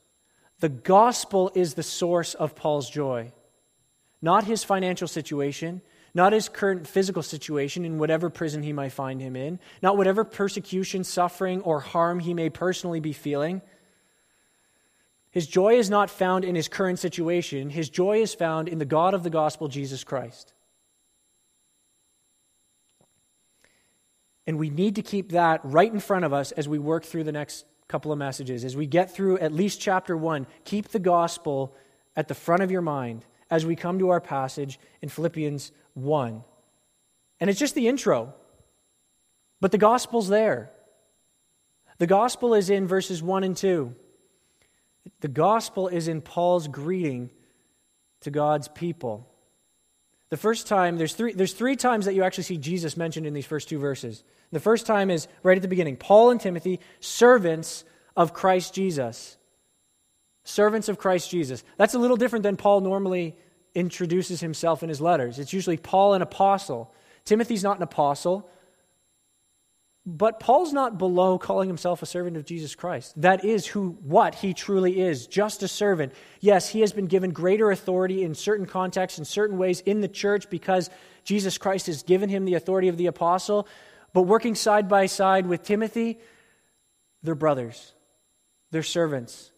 The 0.60 0.70
gospel 0.70 1.52
is 1.54 1.76
the 1.76 1.84
source 1.84 2.34
of 2.34 2.56
Paul's 2.56 2.90
joy, 2.90 3.32
not 4.22 4.44
his 4.44 4.64
financial 4.64 5.08
situation, 5.08 5.82
not 6.16 6.34
his 6.34 6.50
current 6.50 6.88
physical 6.88 7.22
situation 7.22 7.86
in 7.86 8.00
whatever 8.00 8.32
prison 8.32 8.64
he 8.64 8.74
might 8.74 8.92
find 8.92 9.22
him 9.22 9.36
in, 9.36 9.60
not 9.84 9.96
whatever 9.96 10.24
persecution, 10.24 11.04
suffering, 11.04 11.62
or 11.62 11.80
harm 11.80 12.20
he 12.20 12.34
may 12.34 12.50
personally 12.50 13.00
be 13.00 13.14
feeling. 13.14 13.62
His 15.32 15.46
joy 15.46 15.76
is 15.76 15.90
not 15.90 16.10
found 16.10 16.44
in 16.44 16.56
his 16.56 16.68
current 16.68 17.00
situation. 17.00 17.70
His 17.70 17.90
joy 17.90 18.22
is 18.22 18.34
found 18.34 18.68
in 18.68 18.80
the 18.80 18.86
God 18.86 19.14
of 19.14 19.24
the 19.24 19.30
gospel, 19.30 19.68
Jesus 19.68 20.04
Christ. 20.04 20.54
And 24.48 24.58
we 24.58 24.72
need 24.72 24.96
to 24.96 25.04
keep 25.04 25.34
that 25.34 25.62
right 25.64 25.92
in 25.92 26.00
front 26.00 26.26
of 26.26 26.34
us 26.34 26.52
as 26.54 26.68
we 26.68 26.80
work 26.80 27.04
through 27.04 27.26
the 27.26 27.32
next 27.32 27.66
couple 27.88 28.12
of 28.12 28.18
messages. 28.18 28.66
As 28.66 28.76
we 28.76 28.88
get 28.88 29.14
through 29.14 29.38
at 29.38 29.54
least 29.54 29.80
chapter 29.80 30.18
one, 30.18 30.48
keep 30.64 30.88
the 30.88 31.00
gospel 31.00 31.76
at 32.16 32.28
the 32.28 32.34
front 32.34 32.64
of 32.64 32.72
your 32.72 32.82
mind 32.82 33.26
as 33.52 33.66
we 33.66 33.76
come 33.76 34.00
to 34.00 34.10
our 34.10 34.20
passage 34.20 34.80
in 35.02 35.10
Philippians 35.10 35.72
1. 35.94 36.44
And 37.40 37.50
it's 37.50 37.60
just 37.60 37.76
the 37.76 37.88
intro, 37.88 38.34
but 39.62 39.72
the 39.72 39.78
gospel's 39.78 40.28
there. 40.28 40.72
The 42.00 42.08
gospel 42.08 42.54
is 42.54 42.70
in 42.70 42.88
verses 42.88 43.22
1 43.22 43.44
and 43.44 43.56
2. 43.56 43.96
The 45.22 45.28
gospel 45.28 45.88
is 45.88 46.08
in 46.08 46.22
Paul's 46.22 46.68
greeting 46.68 47.32
to 48.22 48.32
God's 48.32 48.68
people. 48.68 49.28
The 50.30 50.38
first 50.38 50.68
time, 50.68 50.98
there's 50.98 51.14
three, 51.14 51.34
there's 51.34 51.54
three 51.54 51.76
times 51.76 52.06
that 52.06 52.14
you 52.14 52.24
actually 52.24 52.44
see 52.44 52.58
Jesus 52.58 52.96
mentioned 52.96 53.26
in 53.26 53.34
these 53.34 53.46
first 53.46 53.70
two 53.70 53.80
verses. 53.80 54.24
The 54.52 54.60
first 54.60 54.86
time 54.86 55.10
is 55.10 55.28
right 55.44 55.58
at 55.58 55.62
the 55.62 55.68
beginning 55.68 55.98
Paul 55.98 56.32
and 56.32 56.40
Timothy, 56.40 56.80
servants 57.00 57.84
of 58.16 58.34
Christ 58.34 58.74
Jesus. 58.74 59.38
Servants 60.44 60.90
of 60.90 60.98
Christ 60.98 61.30
Jesus. 61.30 61.64
That's 61.78 61.94
a 61.94 62.00
little 62.00 62.18
different 62.18 62.44
than 62.44 62.58
Paul 62.58 62.82
normally 62.82 63.36
introduces 63.76 64.40
himself 64.40 64.84
in 64.84 64.90
his 64.90 65.02
letters. 65.02 65.38
It's 65.38 65.54
usually 65.54 65.78
Paul, 65.78 66.14
an 66.14 66.22
apostle. 66.22 66.94
Timothy's 67.26 67.64
not 67.64 67.78
an 67.78 67.84
apostle, 67.84 68.50
but 70.18 70.40
Paul's 70.40 70.74
not 70.74 70.98
below 70.98 71.38
calling 71.38 71.70
himself 71.70 72.02
a 72.02 72.06
servant 72.08 72.36
of 72.36 72.46
Jesus 72.46 72.74
Christ. 72.74 73.14
That 73.22 73.46
is 73.46 73.68
who 73.68 73.98
what 74.02 74.36
he 74.36 74.54
truly 74.54 75.00
is, 75.00 75.28
just 75.28 75.62
a 75.62 75.68
servant. 75.68 76.14
Yes, 76.40 76.70
he 76.70 76.82
has 76.82 76.94
been 76.94 77.06
given 77.06 77.32
greater 77.32 77.70
authority 77.70 78.24
in 78.24 78.34
certain 78.34 78.66
contexts 78.66 79.20
in 79.20 79.26
certain 79.26 79.58
ways 79.58 79.82
in 79.82 80.02
the 80.02 80.08
church 80.08 80.50
because 80.50 80.90
Jesus 81.24 81.58
Christ 81.58 81.88
has 81.88 82.04
given 82.04 82.30
him 82.30 82.46
the 82.46 82.56
authority 82.56 82.88
of 82.88 82.98
the 82.98 83.06
apostle, 83.06 83.68
but 84.14 84.24
working 84.24 84.56
side 84.56 84.90
by 84.90 85.06
side 85.06 85.46
with 85.46 85.64
Timothy, 85.64 86.20
they're 87.22 87.36
brothers. 87.36 87.94
They're 88.72 88.84
servants. 88.84 89.52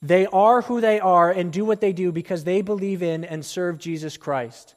They 0.00 0.26
are 0.26 0.62
who 0.62 0.80
they 0.80 1.00
are 1.00 1.30
and 1.30 1.52
do 1.52 1.64
what 1.64 1.80
they 1.80 1.92
do 1.92 2.12
because 2.12 2.44
they 2.44 2.62
believe 2.62 3.02
in 3.02 3.24
and 3.24 3.44
serve 3.44 3.78
Jesus 3.78 4.16
Christ. 4.16 4.74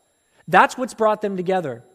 That's 0.47 0.77
what's 0.77 0.93
brought 0.93 1.21
them 1.21 1.37
together. 1.37 1.85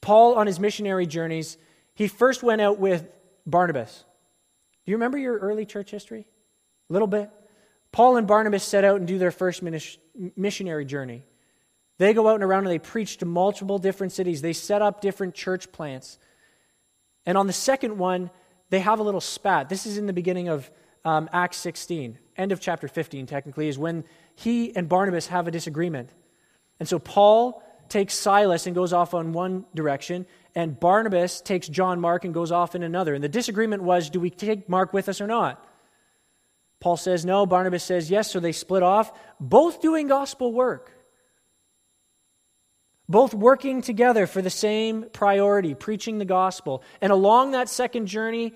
Paul, 0.00 0.34
on 0.34 0.46
his 0.46 0.60
missionary 0.60 1.06
journeys, 1.06 1.56
he 1.94 2.08
first 2.08 2.42
went 2.42 2.60
out 2.60 2.78
with 2.78 3.08
Barnabas. 3.46 4.04
Do 4.84 4.92
you 4.92 4.96
remember 4.96 5.18
your 5.18 5.38
early 5.38 5.66
church 5.66 5.90
history? 5.90 6.26
A 6.88 6.92
little 6.92 7.08
bit. 7.08 7.30
Paul 7.92 8.16
and 8.16 8.26
Barnabas 8.26 8.62
set 8.62 8.84
out 8.84 8.96
and 8.96 9.08
do 9.08 9.18
their 9.18 9.30
first 9.30 9.62
missionary 10.36 10.84
journey. 10.84 11.24
They 11.98 12.12
go 12.12 12.28
out 12.28 12.34
and 12.34 12.44
around 12.44 12.64
and 12.64 12.70
they 12.70 12.78
preach 12.78 13.16
to 13.18 13.26
multiple 13.26 13.78
different 13.78 14.12
cities. 14.12 14.42
They 14.42 14.52
set 14.52 14.82
up 14.82 15.00
different 15.00 15.34
church 15.34 15.72
plants. 15.72 16.18
And 17.24 17.38
on 17.38 17.46
the 17.46 17.52
second 17.52 17.96
one, 17.98 18.30
they 18.70 18.80
have 18.80 19.00
a 19.00 19.02
little 19.02 19.20
spat. 19.20 19.68
This 19.68 19.86
is 19.86 19.96
in 19.96 20.06
the 20.06 20.12
beginning 20.12 20.48
of 20.48 20.70
um, 21.04 21.28
Acts 21.32 21.56
16, 21.58 22.18
end 22.36 22.52
of 22.52 22.60
chapter 22.60 22.88
15, 22.88 23.26
technically, 23.26 23.68
is 23.68 23.78
when 23.78 24.04
he 24.34 24.74
and 24.76 24.88
Barnabas 24.88 25.28
have 25.28 25.46
a 25.48 25.50
disagreement. 25.50 26.10
And 26.78 26.88
so 26.88 26.98
Paul 26.98 27.62
takes 27.88 28.14
Silas 28.14 28.66
and 28.66 28.74
goes 28.74 28.92
off 28.92 29.14
on 29.14 29.32
one 29.32 29.64
direction, 29.74 30.26
and 30.54 30.78
Barnabas 30.78 31.40
takes 31.40 31.68
John 31.68 32.00
Mark 32.00 32.24
and 32.24 32.32
goes 32.32 32.52
off 32.52 32.74
in 32.74 32.82
another. 32.82 33.14
And 33.14 33.22
the 33.22 33.28
disagreement 33.28 33.82
was 33.82 34.10
do 34.10 34.20
we 34.20 34.30
take 34.30 34.68
Mark 34.68 34.92
with 34.92 35.08
us 35.08 35.20
or 35.20 35.26
not? 35.26 35.64
Paul 36.80 36.96
says 36.96 37.24
no, 37.24 37.46
Barnabas 37.46 37.84
says 37.84 38.10
yes, 38.10 38.30
so 38.30 38.40
they 38.40 38.52
split 38.52 38.82
off, 38.82 39.12
both 39.40 39.80
doing 39.80 40.08
gospel 40.08 40.52
work. 40.52 40.92
Both 43.08 43.34
working 43.34 43.82
together 43.82 44.26
for 44.26 44.42
the 44.42 44.50
same 44.50 45.06
priority, 45.12 45.74
preaching 45.74 46.18
the 46.18 46.24
gospel. 46.24 46.82
And 47.00 47.12
along 47.12 47.52
that 47.52 47.68
second 47.68 48.06
journey, 48.06 48.52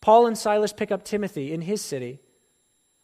Paul 0.00 0.26
and 0.26 0.38
Silas 0.38 0.72
pick 0.72 0.92
up 0.92 1.04
Timothy 1.04 1.52
in 1.52 1.60
his 1.60 1.82
city. 1.82 2.20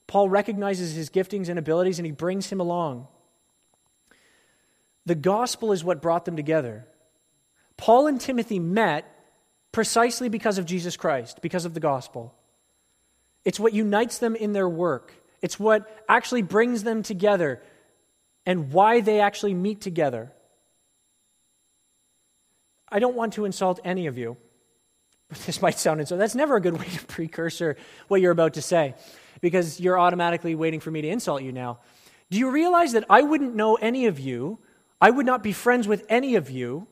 Paul 0.07 0.29
recognizes 0.29 0.95
his 0.95 1.11
giftings 1.11 1.49
and 1.49 1.59
abilities 1.59 1.99
and 1.99 2.07
he 2.07 2.12
brings 2.12 2.49
him 2.50 2.61
along. 2.61 3.09
The 5.09 5.15
gospel 5.15 5.73
is 5.73 5.83
what 5.83 6.03
brought 6.03 6.27
them 6.27 6.37
together. 6.37 6.87
Paul 7.79 8.09
and 8.09 8.21
Timothy 8.21 8.59
met 8.59 9.11
precisely 9.73 10.29
because 10.29 10.59
of 10.59 10.67
Jesus 10.67 10.99
Christ, 10.99 11.41
because 11.41 11.65
of 11.65 11.73
the 11.73 11.81
gospel. 11.81 12.35
It's 13.43 13.59
what 13.59 13.73
unites 13.73 14.19
them 14.19 14.37
in 14.37 14.53
their 14.53 14.69
work, 14.69 15.15
it's 15.41 15.59
what 15.59 15.88
actually 16.11 16.43
brings 16.43 16.83
them 16.83 17.03
together 17.03 17.62
and 18.45 18.71
why 18.71 19.00
they 19.00 19.21
actually 19.21 19.55
meet 19.55 19.81
together. 19.81 20.31
I 22.91 22.99
don't 22.99 23.17
want 23.17 23.33
to 23.35 23.47
insult 23.47 23.81
any 23.85 24.09
of 24.09 24.19
you. 24.19 24.37
This 25.47 25.62
might 25.62 25.79
sound 25.79 26.07
so. 26.07 26.19
That's 26.19 26.35
never 26.35 26.57
a 26.57 26.61
good 26.61 26.79
way 26.81 26.87
to 26.87 27.07
precursor 27.07 27.79
what 28.09 28.21
you're 28.21 28.33
about 28.33 28.55
to 28.55 28.62
say 28.62 28.95
because 29.41 29.81
you're 29.81 29.99
automatically 29.99 30.55
waiting 30.55 30.81
for 30.81 30.91
me 30.91 31.00
to 31.00 31.09
insult 31.09 31.43
you 31.43 31.53
now. 31.53 31.79
Do 32.31 32.37
you 32.37 32.50
realize 32.50 32.93
that 32.93 33.05
I 33.09 33.23
wouldn't 33.23 33.55
know 33.55 33.77
any 33.77 34.05
of 34.05 34.21
you, 34.21 34.59
I 35.00 35.11
would 35.11 35.26
not 35.26 35.43
be 35.43 35.52
friends 35.52 35.87
with 35.87 36.05
any 36.09 36.35
of 36.35 36.50
you 36.50 36.87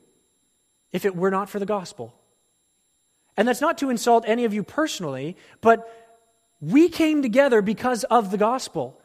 if 0.92 1.04
it 1.04 1.16
were 1.16 1.30
not 1.30 1.48
for 1.50 1.58
the 1.58 1.66
gospel? 1.66 2.14
And 3.36 3.46
that's 3.46 3.60
not 3.60 3.78
to 3.78 3.90
insult 3.90 4.24
any 4.26 4.44
of 4.44 4.54
you 4.54 4.62
personally, 4.62 5.36
but 5.60 5.88
we 6.60 6.88
came 6.88 7.20
together 7.20 7.60
because 7.60 8.04
of 8.04 8.30
the 8.30 8.38
gospel. 8.38 9.00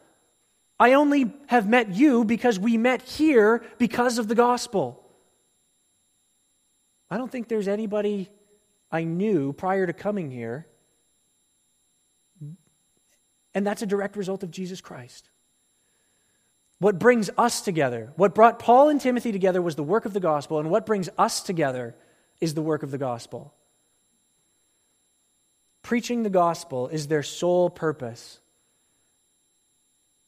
I 0.80 0.94
only 0.94 1.32
have 1.48 1.68
met 1.68 1.90
you 1.90 2.24
because 2.24 2.58
we 2.58 2.76
met 2.76 3.02
here 3.02 3.62
because 3.78 4.18
of 4.18 4.28
the 4.28 4.34
gospel. 4.34 5.04
I 7.10 7.18
don't 7.18 7.30
think 7.30 7.48
there's 7.48 7.68
anybody 7.68 8.30
I 8.90 9.04
knew 9.04 9.52
prior 9.52 9.86
to 9.86 9.92
coming 9.92 10.30
here. 10.30 10.66
And 13.54 13.66
that's 13.66 13.82
a 13.82 13.86
direct 13.86 14.16
result 14.16 14.42
of 14.42 14.50
Jesus 14.50 14.80
Christ. 14.80 15.28
What 16.82 16.98
brings 16.98 17.30
us 17.38 17.60
together, 17.60 18.12
what 18.16 18.34
brought 18.34 18.58
Paul 18.58 18.88
and 18.88 19.00
Timothy 19.00 19.30
together 19.30 19.62
was 19.62 19.76
the 19.76 19.84
work 19.84 20.04
of 20.04 20.14
the 20.14 20.18
gospel, 20.18 20.58
and 20.58 20.68
what 20.68 20.84
brings 20.84 21.08
us 21.16 21.40
together 21.40 21.94
is 22.40 22.54
the 22.54 22.60
work 22.60 22.82
of 22.82 22.90
the 22.90 22.98
gospel. 22.98 23.54
Preaching 25.82 26.24
the 26.24 26.28
gospel 26.28 26.88
is 26.88 27.06
their 27.06 27.22
sole 27.22 27.70
purpose. 27.70 28.40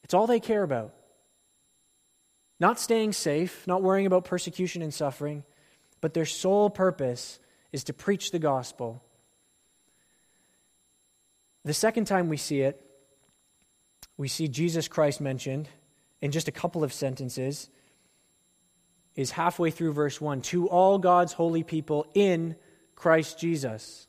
It's 0.04 0.14
all 0.14 0.28
they 0.28 0.38
care 0.38 0.62
about. 0.62 0.94
Not 2.60 2.78
staying 2.78 3.14
safe, 3.14 3.66
not 3.66 3.82
worrying 3.82 4.06
about 4.06 4.24
persecution 4.24 4.80
and 4.80 4.94
suffering, 4.94 5.42
but 6.00 6.14
their 6.14 6.24
sole 6.24 6.70
purpose 6.70 7.40
is 7.72 7.82
to 7.82 7.92
preach 7.92 8.30
the 8.30 8.38
gospel. 8.38 9.02
The 11.64 11.74
second 11.74 12.04
time 12.04 12.28
we 12.28 12.36
see 12.36 12.60
it, 12.60 12.80
we 14.16 14.28
see 14.28 14.46
Jesus 14.46 14.86
Christ 14.86 15.20
mentioned 15.20 15.68
in 16.20 16.30
just 16.30 16.48
a 16.48 16.52
couple 16.52 16.84
of 16.84 16.92
sentences, 16.92 17.68
is 19.14 19.30
halfway 19.30 19.70
through 19.70 19.92
verse 19.92 20.20
1 20.20 20.40
to 20.42 20.68
all 20.68 20.98
God's 20.98 21.32
holy 21.32 21.62
people 21.62 22.06
in 22.14 22.56
Christ 22.94 23.38
Jesus. 23.38 24.08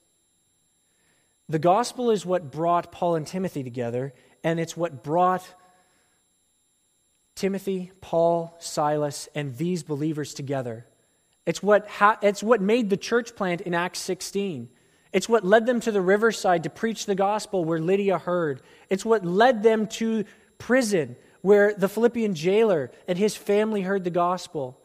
The 1.47 1.59
gospel 1.59 2.09
is 2.09 2.25
what 2.25 2.51
brought 2.51 2.91
Paul 2.91 3.15
and 3.15 3.27
Timothy 3.27 3.63
together, 3.63 4.13
and 4.43 4.59
it's 4.59 4.75
what 4.75 5.03
brought 5.03 5.45
Timothy, 7.35 7.91
Paul, 8.01 8.55
Silas, 8.59 9.29
and 9.35 9.55
these 9.57 9.83
believers 9.83 10.33
together. 10.33 10.87
It's 11.45 11.61
what, 11.61 11.87
ha- 11.87 12.17
it's 12.21 12.41
what 12.41 12.61
made 12.61 12.89
the 12.89 12.97
church 12.97 13.35
plant 13.35 13.61
in 13.61 13.75
Acts 13.75 13.99
16. 13.99 14.69
It's 15.13 15.29
what 15.29 15.45
led 15.45 15.65
them 15.65 15.79
to 15.81 15.91
the 15.91 16.01
riverside 16.01 16.63
to 16.63 16.69
preach 16.69 17.05
the 17.05 17.15
gospel 17.15 17.63
where 17.63 17.79
Lydia 17.79 18.17
heard. 18.17 18.61
It's 18.89 19.05
what 19.05 19.23
led 19.23 19.61
them 19.61 19.87
to 19.87 20.25
prison 20.57 21.15
where 21.45 21.75
the 21.75 21.87
Philippian 21.87 22.33
jailer 22.33 22.89
and 23.07 23.19
his 23.19 23.35
family 23.35 23.83
heard 23.83 24.03
the 24.03 24.09
gospel. 24.09 24.81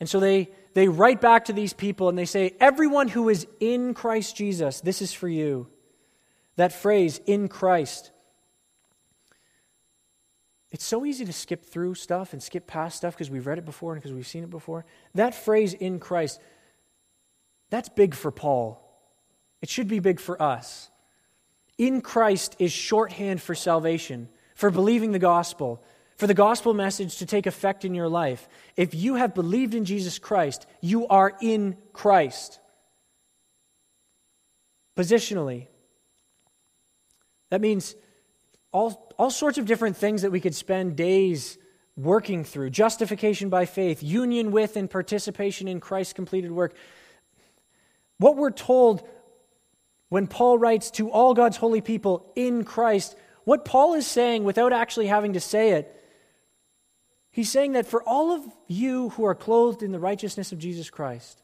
And 0.00 0.08
so 0.08 0.18
they, 0.18 0.48
they 0.72 0.88
write 0.88 1.20
back 1.20 1.44
to 1.44 1.52
these 1.52 1.74
people 1.74 2.08
and 2.08 2.16
they 2.16 2.24
say, 2.24 2.54
Everyone 2.58 3.06
who 3.06 3.28
is 3.28 3.46
in 3.60 3.92
Christ 3.92 4.34
Jesus, 4.34 4.80
this 4.80 5.02
is 5.02 5.12
for 5.12 5.28
you. 5.28 5.66
That 6.56 6.72
phrase, 6.72 7.20
in 7.26 7.48
Christ. 7.48 8.12
It's 10.70 10.86
so 10.86 11.04
easy 11.04 11.26
to 11.26 11.34
skip 11.34 11.66
through 11.66 11.96
stuff 11.96 12.32
and 12.32 12.42
skip 12.42 12.66
past 12.66 12.96
stuff 12.96 13.12
because 13.12 13.28
we've 13.28 13.46
read 13.46 13.58
it 13.58 13.66
before 13.66 13.92
and 13.92 14.00
because 14.00 14.14
we've 14.14 14.26
seen 14.26 14.42
it 14.42 14.48
before. 14.48 14.86
That 15.14 15.34
phrase, 15.34 15.74
in 15.74 16.00
Christ, 16.00 16.40
that's 17.68 17.90
big 17.90 18.14
for 18.14 18.30
Paul. 18.30 18.82
It 19.60 19.68
should 19.68 19.88
be 19.88 19.98
big 19.98 20.18
for 20.18 20.40
us. 20.40 20.88
In 21.76 22.00
Christ 22.00 22.56
is 22.58 22.72
shorthand 22.72 23.42
for 23.42 23.54
salvation, 23.54 24.30
for 24.56 24.70
believing 24.70 25.12
the 25.12 25.20
gospel, 25.20 25.82
for 26.16 26.26
the 26.26 26.34
gospel 26.34 26.74
message 26.74 27.18
to 27.18 27.26
take 27.26 27.46
effect 27.46 27.84
in 27.84 27.94
your 27.94 28.08
life. 28.08 28.48
If 28.74 28.94
you 28.94 29.14
have 29.14 29.34
believed 29.34 29.74
in 29.74 29.84
Jesus 29.84 30.18
Christ, 30.18 30.66
you 30.80 31.06
are 31.06 31.36
in 31.40 31.76
Christ. 31.92 32.58
Positionally, 34.96 35.66
that 37.50 37.60
means 37.60 37.94
all, 38.72 39.14
all 39.18 39.30
sorts 39.30 39.58
of 39.58 39.66
different 39.66 39.98
things 39.98 40.22
that 40.22 40.32
we 40.32 40.40
could 40.40 40.54
spend 40.54 40.96
days 40.96 41.58
working 41.94 42.42
through 42.44 42.70
justification 42.70 43.50
by 43.50 43.66
faith, 43.66 44.02
union 44.02 44.52
with 44.52 44.76
and 44.76 44.90
participation 44.90 45.68
in 45.68 45.80
Christ's 45.80 46.14
completed 46.14 46.50
work. 46.50 46.74
What 48.18 48.36
we're 48.36 48.50
told 48.50 49.06
when 50.08 50.26
Paul 50.26 50.56
writes 50.56 50.90
to 50.92 51.10
all 51.10 51.34
God's 51.34 51.58
holy 51.58 51.82
people 51.82 52.32
in 52.34 52.64
Christ, 52.64 53.16
what 53.46 53.64
Paul 53.64 53.94
is 53.94 54.08
saying 54.08 54.42
without 54.42 54.72
actually 54.72 55.06
having 55.06 55.34
to 55.34 55.40
say 55.40 55.70
it, 55.70 56.04
he's 57.30 57.48
saying 57.48 57.72
that 57.74 57.86
for 57.86 58.02
all 58.02 58.32
of 58.32 58.42
you 58.66 59.10
who 59.10 59.24
are 59.24 59.36
clothed 59.36 59.84
in 59.84 59.92
the 59.92 60.00
righteousness 60.00 60.50
of 60.50 60.58
Jesus 60.58 60.90
Christ, 60.90 61.40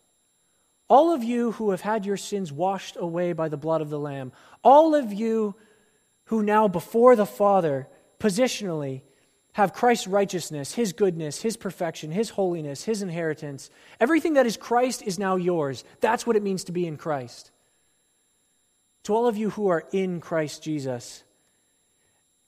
all 0.89 1.15
of 1.15 1.23
you 1.23 1.53
who 1.53 1.71
have 1.71 1.81
had 1.81 2.05
your 2.05 2.17
sins 2.17 2.53
washed 2.53 2.97
away 2.99 3.35
by 3.35 3.49
the 3.49 3.57
blood 3.57 3.83
of 3.83 3.89
the 3.89 4.01
Lamb, 4.01 4.33
all 4.65 4.97
of 4.97 5.13
you 5.13 5.55
who 6.25 6.43
now 6.43 6.67
before 6.67 7.15
the 7.15 7.25
Father, 7.25 7.87
positionally, 8.19 9.03
have 9.53 9.73
Christ's 9.73 10.09
righteousness, 10.09 10.75
His 10.75 10.93
goodness, 10.93 11.41
His 11.41 11.57
perfection, 11.57 12.11
His 12.11 12.31
holiness, 12.31 12.83
His 12.83 13.01
inheritance. 13.01 13.71
Everything 14.01 14.35
that 14.35 14.47
is 14.47 14.57
Christ 14.57 15.03
is 15.03 15.21
now 15.21 15.37
yours. 15.37 15.85
That's 16.01 16.27
what 16.27 16.35
it 16.35 16.43
means 16.43 16.65
to 16.65 16.73
be 16.73 16.85
in 16.85 16.97
Christ. 16.97 17.53
To 19.05 19.15
all 19.15 19.29
of 19.29 19.37
you 19.37 19.51
who 19.51 19.69
are 19.69 19.85
in 19.93 20.21
Christ 20.21 20.65
Jesus, 20.65 21.23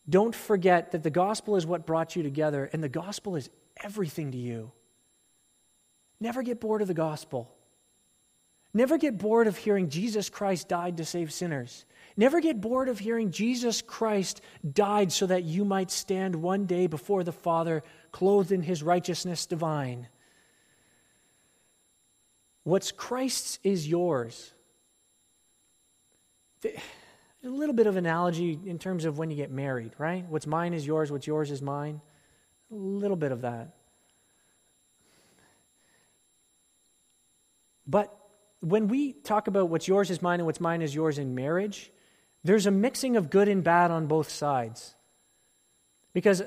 don't 0.09 0.35
forget 0.35 0.93
that 0.93 1.03
the 1.03 1.11
gospel 1.11 1.57
is 1.57 1.67
what 1.67 1.87
brought 1.87 2.17
you 2.17 2.23
together, 2.23 2.69
and 2.73 2.83
the 2.83 2.89
gospel 2.89 3.37
is 3.37 3.49
everything 3.83 4.33
to 4.33 4.39
you. 4.39 4.73
Never 6.21 6.43
get 6.43 6.61
bored 6.61 6.83
of 6.83 6.89
the 6.89 6.95
gospel. 6.95 7.55
Never 8.73 8.99
get 8.99 9.19
bored 9.19 9.47
of 9.47 9.57
hearing 9.57 9.89
Jesus 9.89 10.29
Christ 10.29 10.69
died 10.69 10.97
to 10.97 11.05
save 11.05 11.33
sinners. 11.33 11.87
Never 12.17 12.41
get 12.41 12.61
bored 12.61 12.89
of 12.89 12.99
hearing 12.99 13.31
Jesus 13.31 13.83
Christ 13.83 14.41
died 14.73 15.13
so 15.13 15.27
that 15.27 15.45
you 15.45 15.65
might 15.65 15.91
stand 15.91 16.37
one 16.37 16.67
day 16.67 16.87
before 16.87 17.25
the 17.25 17.33
Father 17.33 17.83
clothed 18.13 18.53
in 18.53 18.63
his 18.63 18.83
righteousness 18.83 19.47
divine. 19.47 20.09
What's 22.65 22.93
Christ's 22.93 23.59
is 23.63 23.89
yours 23.89 24.53
a 27.45 27.49
little 27.49 27.75
bit 27.75 27.87
of 27.87 27.97
analogy 27.97 28.59
in 28.65 28.79
terms 28.79 29.05
of 29.05 29.19
when 29.19 29.31
you 29.31 29.37
get 29.37 29.51
married, 29.51 29.93
right? 29.99 30.25
What's 30.29 30.47
mine 30.47 30.73
is 30.73 30.87
yours, 30.87 31.13
what's 31.13 31.27
yours 31.27 31.51
is 31.51 31.61
mine. 31.61 32.01
A 32.73 32.75
little 32.75 33.17
bit 33.17 33.33
of 33.33 33.43
that. 33.43 33.75
But 37.87 38.17
when 38.61 38.89
we 38.89 39.13
talk 39.13 39.47
about 39.47 39.69
what's 39.69 39.87
yours 39.87 40.11
is 40.11 40.23
mine 40.23 40.41
and 40.41 40.47
what's 40.47 40.61
mine 40.61 40.81
is 40.81 40.95
yours 40.95 41.19
in 41.19 41.35
marriage, 41.35 41.93
there's 42.43 42.65
a 42.65 42.71
mixing 42.71 43.17
of 43.17 43.29
good 43.29 43.49
and 43.49 43.63
bad 43.63 43.91
on 43.91 44.07
both 44.07 44.31
sides. 44.31 44.95
Because 46.15 46.43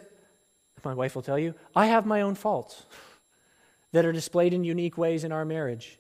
my 0.84 0.96
wife 0.96 1.14
will 1.14 1.22
tell 1.22 1.38
you, 1.38 1.54
I 1.76 1.88
have 1.88 2.06
my 2.06 2.22
own 2.22 2.34
faults 2.34 2.86
that 3.92 4.06
are 4.06 4.12
displayed 4.12 4.54
in 4.54 4.64
unique 4.64 4.98
ways 4.98 5.24
in 5.24 5.32
our 5.32 5.46
marriage. 5.46 6.00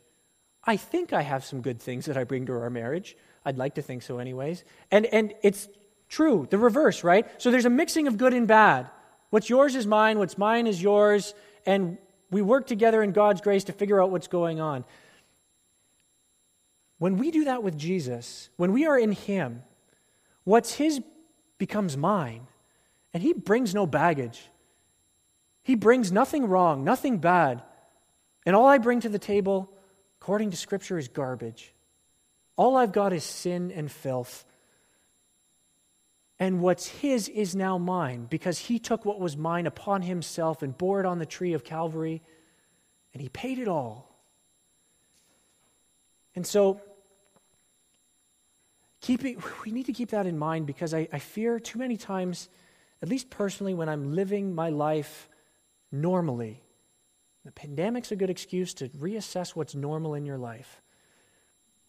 I 0.63 0.75
think 0.75 1.13
I 1.13 1.21
have 1.21 1.45
some 1.45 1.61
good 1.61 1.79
things 1.79 2.05
that 2.05 2.17
I 2.17 2.23
bring 2.23 2.47
to 2.47 2.53
our 2.53 2.69
marriage. 2.69 3.15
I'd 3.47 3.57
like 3.57 3.75
to 3.75 3.81
think 3.81 4.03
so, 4.03 4.19
anyways. 4.19 4.65
And, 4.91 5.05
and 5.05 5.33
it's 5.41 5.69
true, 6.09 6.47
the 6.49 6.57
reverse, 6.57 7.01
right? 7.01 7.25
So 7.41 7.49
there's 7.49 7.63
a 7.63 7.69
mixing 7.69 8.07
of 8.07 8.17
good 8.17 8.33
and 8.33 8.45
bad. 8.45 8.89
What's 9.29 9.49
yours 9.49 9.73
is 9.73 9.87
mine, 9.87 10.19
what's 10.19 10.37
mine 10.37 10.67
is 10.67 10.81
yours, 10.81 11.33
and 11.65 11.97
we 12.29 12.41
work 12.41 12.67
together 12.67 13.01
in 13.01 13.13
God's 13.13 13.39
grace 13.39 13.63
to 13.63 13.71
figure 13.71 14.01
out 14.01 14.11
what's 14.11 14.27
going 14.27 14.59
on. 14.59 14.83
When 16.99 17.15
we 17.17 17.31
do 17.31 17.45
that 17.45 17.63
with 17.63 17.77
Jesus, 17.77 18.49
when 18.57 18.73
we 18.73 18.85
are 18.85 18.99
in 18.99 19.13
Him, 19.13 19.63
what's 20.43 20.73
His 20.73 20.99
becomes 21.57 21.95
mine, 21.95 22.47
and 23.13 23.23
He 23.23 23.31
brings 23.31 23.73
no 23.73 23.87
baggage. 23.87 24.41
He 25.63 25.75
brings 25.75 26.11
nothing 26.11 26.47
wrong, 26.47 26.83
nothing 26.83 27.19
bad. 27.19 27.63
And 28.45 28.57
all 28.57 28.67
I 28.67 28.77
bring 28.77 28.99
to 29.01 29.09
the 29.09 29.19
table, 29.19 29.71
according 30.21 30.51
to 30.51 30.57
Scripture, 30.57 30.97
is 30.97 31.07
garbage. 31.07 31.73
All 32.57 32.75
I've 32.75 32.91
got 32.91 33.13
is 33.13 33.23
sin 33.23 33.71
and 33.71 33.89
filth. 33.89 34.43
And 36.39 36.59
what's 36.61 36.87
his 36.87 37.29
is 37.29 37.55
now 37.55 37.77
mine 37.77 38.27
because 38.29 38.59
he 38.59 38.79
took 38.79 39.05
what 39.05 39.19
was 39.19 39.37
mine 39.37 39.65
upon 39.65 40.01
himself 40.01 40.61
and 40.61 40.77
bore 40.77 40.99
it 40.99 41.05
on 41.05 41.19
the 41.19 41.25
tree 41.25 41.53
of 41.53 41.63
Calvary, 41.63 42.21
and 43.13 43.21
he 43.21 43.29
paid 43.29 43.59
it 43.59 43.67
all. 43.67 44.11
And 46.35 46.45
so, 46.45 46.81
keeping, 49.01 49.41
we 49.65 49.71
need 49.71 49.87
to 49.87 49.93
keep 49.93 50.11
that 50.11 50.27
in 50.27 50.37
mind 50.37 50.67
because 50.67 50.93
I, 50.93 51.07
I 51.11 51.17
fear 51.17 51.59
too 51.59 51.79
many 51.79 51.97
times, 51.97 52.49
at 53.01 53.09
least 53.09 53.31
personally, 53.31 53.73
when 53.73 53.89
I'm 53.89 54.13
living 54.13 54.53
my 54.53 54.69
life 54.69 55.29
normally, 55.91 56.61
the 57.45 57.51
pandemic's 57.51 58.11
a 58.11 58.15
good 58.15 58.29
excuse 58.29 58.75
to 58.75 58.89
reassess 58.89 59.55
what's 59.55 59.73
normal 59.73 60.13
in 60.13 60.25
your 60.25 60.37
life. 60.37 60.81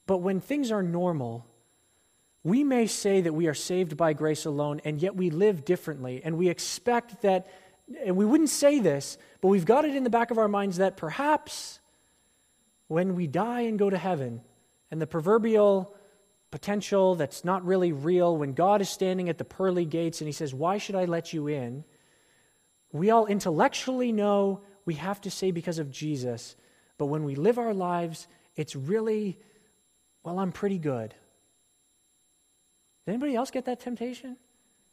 But 0.08 0.22
when 0.22 0.40
things 0.40 0.72
are 0.72 0.82
normal, 0.82 1.46
we 2.42 2.64
may 2.64 2.86
say 2.86 3.20
that 3.20 3.34
we 3.34 3.46
are 3.46 3.54
saved 3.54 3.94
by 3.98 4.14
grace 4.14 4.46
alone, 4.46 4.80
and 4.82 5.02
yet 5.02 5.14
we 5.14 5.28
live 5.28 5.66
differently. 5.66 6.22
And 6.24 6.38
we 6.38 6.48
expect 6.48 7.20
that, 7.20 7.46
and 8.04 8.16
we 8.16 8.24
wouldn't 8.24 8.48
say 8.48 8.80
this, 8.80 9.18
but 9.42 9.48
we've 9.48 9.66
got 9.66 9.84
it 9.84 9.94
in 9.94 10.04
the 10.04 10.10
back 10.10 10.30
of 10.30 10.38
our 10.38 10.48
minds 10.48 10.78
that 10.78 10.96
perhaps 10.96 11.78
when 12.86 13.16
we 13.16 13.26
die 13.26 13.60
and 13.60 13.78
go 13.78 13.90
to 13.90 13.98
heaven, 13.98 14.40
and 14.90 14.98
the 14.98 15.06
proverbial 15.06 15.94
potential 16.50 17.14
that's 17.14 17.44
not 17.44 17.66
really 17.66 17.92
real, 17.92 18.34
when 18.34 18.54
God 18.54 18.80
is 18.80 18.88
standing 18.88 19.28
at 19.28 19.36
the 19.36 19.44
pearly 19.44 19.84
gates 19.84 20.22
and 20.22 20.28
he 20.28 20.32
says, 20.32 20.54
Why 20.54 20.78
should 20.78 20.94
I 20.94 21.04
let 21.04 21.34
you 21.34 21.48
in? 21.48 21.84
We 22.92 23.10
all 23.10 23.26
intellectually 23.26 24.10
know 24.12 24.62
we 24.86 24.94
have 24.94 25.20
to 25.20 25.30
say 25.30 25.50
because 25.50 25.78
of 25.78 25.90
Jesus, 25.90 26.56
but 26.96 27.06
when 27.06 27.24
we 27.24 27.34
live 27.34 27.58
our 27.58 27.74
lives, 27.74 28.26
it's 28.56 28.74
really 28.74 29.38
well, 30.22 30.38
I'm 30.38 30.52
pretty 30.52 30.78
good. 30.78 31.14
Did 33.06 33.12
anybody 33.12 33.34
else 33.34 33.50
get 33.50 33.64
that 33.66 33.80
temptation? 33.80 34.36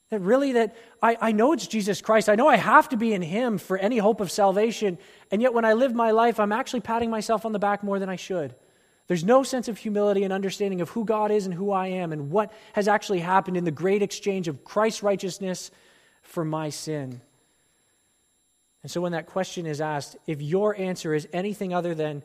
That 0.10 0.22
really, 0.22 0.54
that 0.54 0.76
I, 1.02 1.18
I 1.20 1.32
know 1.32 1.54
it's 1.54 1.68
Jesus 1.68 2.00
Christ. 2.00 2.30
I 2.30 2.36
know 2.36 2.48
I 2.48 2.58
have 2.58 2.90
to 2.90 2.98
be 2.98 3.14
in 3.14 3.22
Him 3.22 3.58
for 3.58 3.78
any 3.78 3.98
hope 3.98 4.22
of 4.22 4.32
salvation. 4.32 4.98
And 5.32 5.42
yet, 5.42 5.54
when 5.54 5.66
I 5.66 5.74
live 5.74 5.96
my 5.96 6.12
life, 6.12 6.40
I'm 6.40 6.52
actually 6.52 6.82
patting 6.82 7.10
myself 7.10 7.46
on 7.46 7.54
the 7.54 7.60
back 7.60 7.84
more 7.84 8.00
than 8.00 8.10
I 8.10 8.16
should. 8.16 8.56
There's 9.08 9.24
no 9.24 9.44
sense 9.44 9.68
of 9.68 9.78
humility 9.78 10.24
and 10.24 10.34
understanding 10.34 10.82
of 10.82 10.90
who 10.90 11.06
God 11.06 11.32
is 11.32 11.46
and 11.46 11.54
who 11.54 11.72
I 11.72 11.88
am 11.88 12.12
and 12.12 12.32
what 12.32 12.54
has 12.74 12.88
actually 12.88 13.20
happened 13.20 13.58
in 13.58 13.64
the 13.64 13.72
great 13.72 14.02
exchange 14.02 14.48
of 14.48 14.64
Christ's 14.64 15.04
righteousness 15.04 15.70
for 16.22 16.44
my 16.44 16.70
sin. 16.70 17.22
And 18.82 18.92
so, 18.92 19.02
when 19.02 19.14
that 19.14 19.26
question 19.26 19.66
is 19.66 19.82
asked, 19.82 20.16
if 20.28 20.42
your 20.42 20.80
answer 20.80 21.14
is 21.14 21.28
anything 21.34 21.74
other 21.74 21.96
than, 21.96 22.24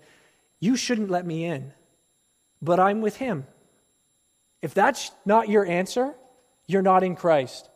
you 0.59 0.77
shouldn't 0.77 1.11
let 1.11 1.27
me 1.27 1.45
in, 1.45 1.73
but 2.63 2.79
I'm 2.79 3.01
with 3.01 3.17
him. 3.17 3.47
If 4.63 4.75
that's 4.75 5.11
not 5.25 5.49
your 5.49 5.65
answer, 5.65 6.15
you're 6.67 6.83
not 6.83 7.03
in 7.03 7.17
Christ. 7.17 7.69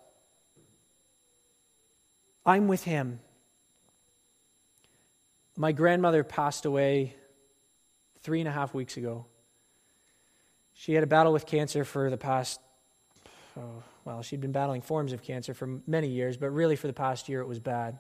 I'm 2.45 2.69
with 2.69 2.85
him. 2.85 3.21
My 5.57 5.73
grandmother 5.73 6.25
passed 6.25 6.67
away 6.67 7.15
three 8.21 8.41
and 8.41 8.49
a 8.49 8.53
half 8.53 8.75
weeks 8.75 8.97
ago. 8.97 9.27
She 10.75 10.93
had 10.95 11.05
a 11.05 11.07
battle 11.07 11.33
with 11.33 11.47
cancer 11.47 11.85
for 11.85 12.11
the 12.11 12.17
past, 12.17 12.61
oh, 13.57 13.83
well, 14.05 14.23
she'd 14.23 14.41
been 14.41 14.53
battling 14.53 14.83
forms 14.83 15.13
of 15.13 15.23
cancer 15.23 15.55
for 15.55 15.81
many 15.87 16.09
years, 16.09 16.37
but 16.37 16.51
really 16.51 16.77
for 16.77 16.89
the 16.89 16.93
past 16.93 17.29
year 17.29 17.41
it 17.41 17.47
was 17.47 17.61
bad. 17.61 17.99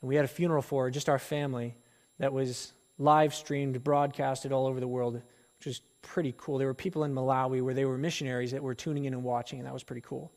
And 0.00 0.08
we 0.08 0.14
had 0.14 0.24
a 0.24 0.28
funeral 0.28 0.62
for 0.62 0.84
her, 0.84 0.90
just 0.90 1.08
our 1.08 1.18
family, 1.18 1.76
that 2.18 2.32
was 2.32 2.72
live 2.98 3.34
streamed, 3.34 3.82
broadcasted 3.82 4.52
all 4.52 4.66
over 4.66 4.80
the 4.80 4.88
world, 4.88 5.20
which 5.62 5.66
was 5.68 5.82
pretty 6.02 6.34
cool. 6.38 6.58
There 6.58 6.66
were 6.66 6.74
people 6.74 7.04
in 7.04 7.14
Malawi 7.14 7.62
where 7.62 7.72
they 7.72 7.84
were 7.84 7.96
missionaries 7.96 8.50
that 8.50 8.64
were 8.64 8.74
tuning 8.74 9.04
in 9.04 9.14
and 9.14 9.22
watching, 9.22 9.60
and 9.60 9.66
that 9.68 9.72
was 9.72 9.84
pretty 9.84 10.00
cool. 10.00 10.32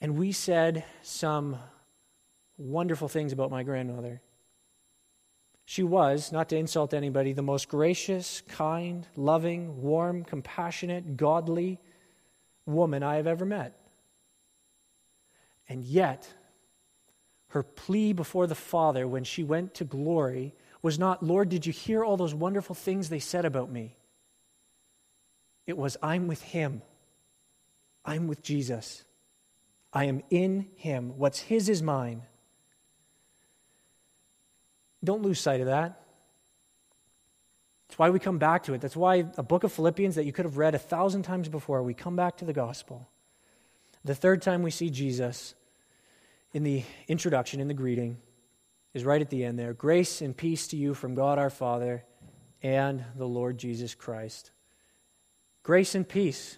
And 0.00 0.16
we 0.16 0.30
said 0.30 0.84
some 1.02 1.56
wonderful 2.56 3.08
things 3.08 3.32
about 3.32 3.50
my 3.50 3.64
grandmother. 3.64 4.22
She 5.64 5.82
was, 5.82 6.30
not 6.30 6.48
to 6.50 6.56
insult 6.56 6.94
anybody, 6.94 7.32
the 7.32 7.42
most 7.42 7.68
gracious, 7.68 8.42
kind, 8.46 9.04
loving, 9.16 9.82
warm, 9.82 10.22
compassionate, 10.22 11.16
godly 11.16 11.80
woman 12.64 13.02
I 13.02 13.16
have 13.16 13.26
ever 13.26 13.44
met. 13.44 13.76
And 15.68 15.82
yet, 15.82 16.32
her 17.48 17.64
plea 17.64 18.12
before 18.12 18.46
the 18.46 18.54
Father 18.54 19.08
when 19.08 19.24
she 19.24 19.42
went 19.42 19.74
to 19.74 19.84
glory 19.84 20.54
was 20.86 21.00
not, 21.00 21.20
Lord, 21.20 21.48
did 21.48 21.66
you 21.66 21.72
hear 21.72 22.04
all 22.04 22.16
those 22.16 22.32
wonderful 22.32 22.76
things 22.76 23.08
they 23.08 23.18
said 23.18 23.44
about 23.44 23.68
me? 23.68 23.96
It 25.66 25.76
was, 25.76 25.96
I'm 26.00 26.28
with 26.28 26.40
Him. 26.40 26.80
I'm 28.04 28.28
with 28.28 28.40
Jesus. 28.40 29.02
I 29.92 30.04
am 30.04 30.22
in 30.30 30.68
Him. 30.76 31.18
What's 31.18 31.40
His 31.40 31.68
is 31.68 31.82
mine. 31.82 32.22
Don't 35.02 35.22
lose 35.22 35.40
sight 35.40 35.60
of 35.60 35.66
that. 35.66 36.00
That's 37.88 37.98
why 37.98 38.10
we 38.10 38.20
come 38.20 38.38
back 38.38 38.62
to 38.66 38.74
it. 38.74 38.80
That's 38.80 38.94
why 38.94 39.26
a 39.36 39.42
book 39.42 39.64
of 39.64 39.72
Philippians 39.72 40.14
that 40.14 40.24
you 40.24 40.32
could 40.32 40.44
have 40.44 40.56
read 40.56 40.76
a 40.76 40.78
thousand 40.78 41.24
times 41.24 41.48
before, 41.48 41.82
we 41.82 41.94
come 41.94 42.14
back 42.14 42.36
to 42.36 42.44
the 42.44 42.52
gospel. 42.52 43.08
The 44.04 44.14
third 44.14 44.40
time 44.40 44.62
we 44.62 44.70
see 44.70 44.90
Jesus 44.90 45.56
in 46.52 46.62
the 46.62 46.84
introduction, 47.08 47.58
in 47.58 47.66
the 47.66 47.74
greeting, 47.74 48.18
is 48.96 49.04
right 49.04 49.20
at 49.20 49.28
the 49.28 49.44
end 49.44 49.58
there. 49.58 49.74
Grace 49.74 50.22
and 50.22 50.34
peace 50.34 50.68
to 50.68 50.76
you 50.76 50.94
from 50.94 51.14
God 51.14 51.38
our 51.38 51.50
Father 51.50 52.02
and 52.62 53.04
the 53.14 53.26
Lord 53.26 53.58
Jesus 53.58 53.94
Christ. 53.94 54.52
Grace 55.62 55.94
and 55.94 56.08
peace. 56.08 56.56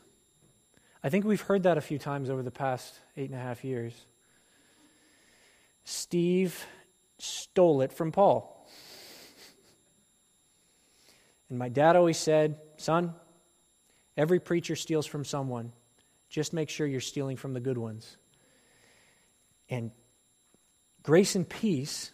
I 1.02 1.08
think 1.08 1.24
we've 1.24 1.40
heard 1.40 1.64
that 1.64 1.78
a 1.78 1.80
few 1.80 1.98
times 1.98 2.30
over 2.30 2.44
the 2.44 2.52
past 2.52 2.94
eight 3.16 3.28
and 3.28 3.34
a 3.34 3.42
half 3.42 3.64
years. 3.64 3.92
Steve 5.82 6.64
stole 7.18 7.80
it 7.80 7.92
from 7.92 8.12
Paul. 8.12 8.68
And 11.48 11.58
my 11.58 11.68
dad 11.68 11.96
always 11.96 12.18
said, 12.18 12.60
Son, 12.76 13.14
every 14.16 14.38
preacher 14.38 14.76
steals 14.76 15.06
from 15.06 15.24
someone. 15.24 15.72
Just 16.28 16.52
make 16.52 16.70
sure 16.70 16.86
you're 16.86 17.00
stealing 17.00 17.36
from 17.36 17.52
the 17.52 17.60
good 17.60 17.78
ones. 17.78 18.16
And 19.68 19.90
grace 21.02 21.34
and 21.34 21.48
peace 21.48 22.12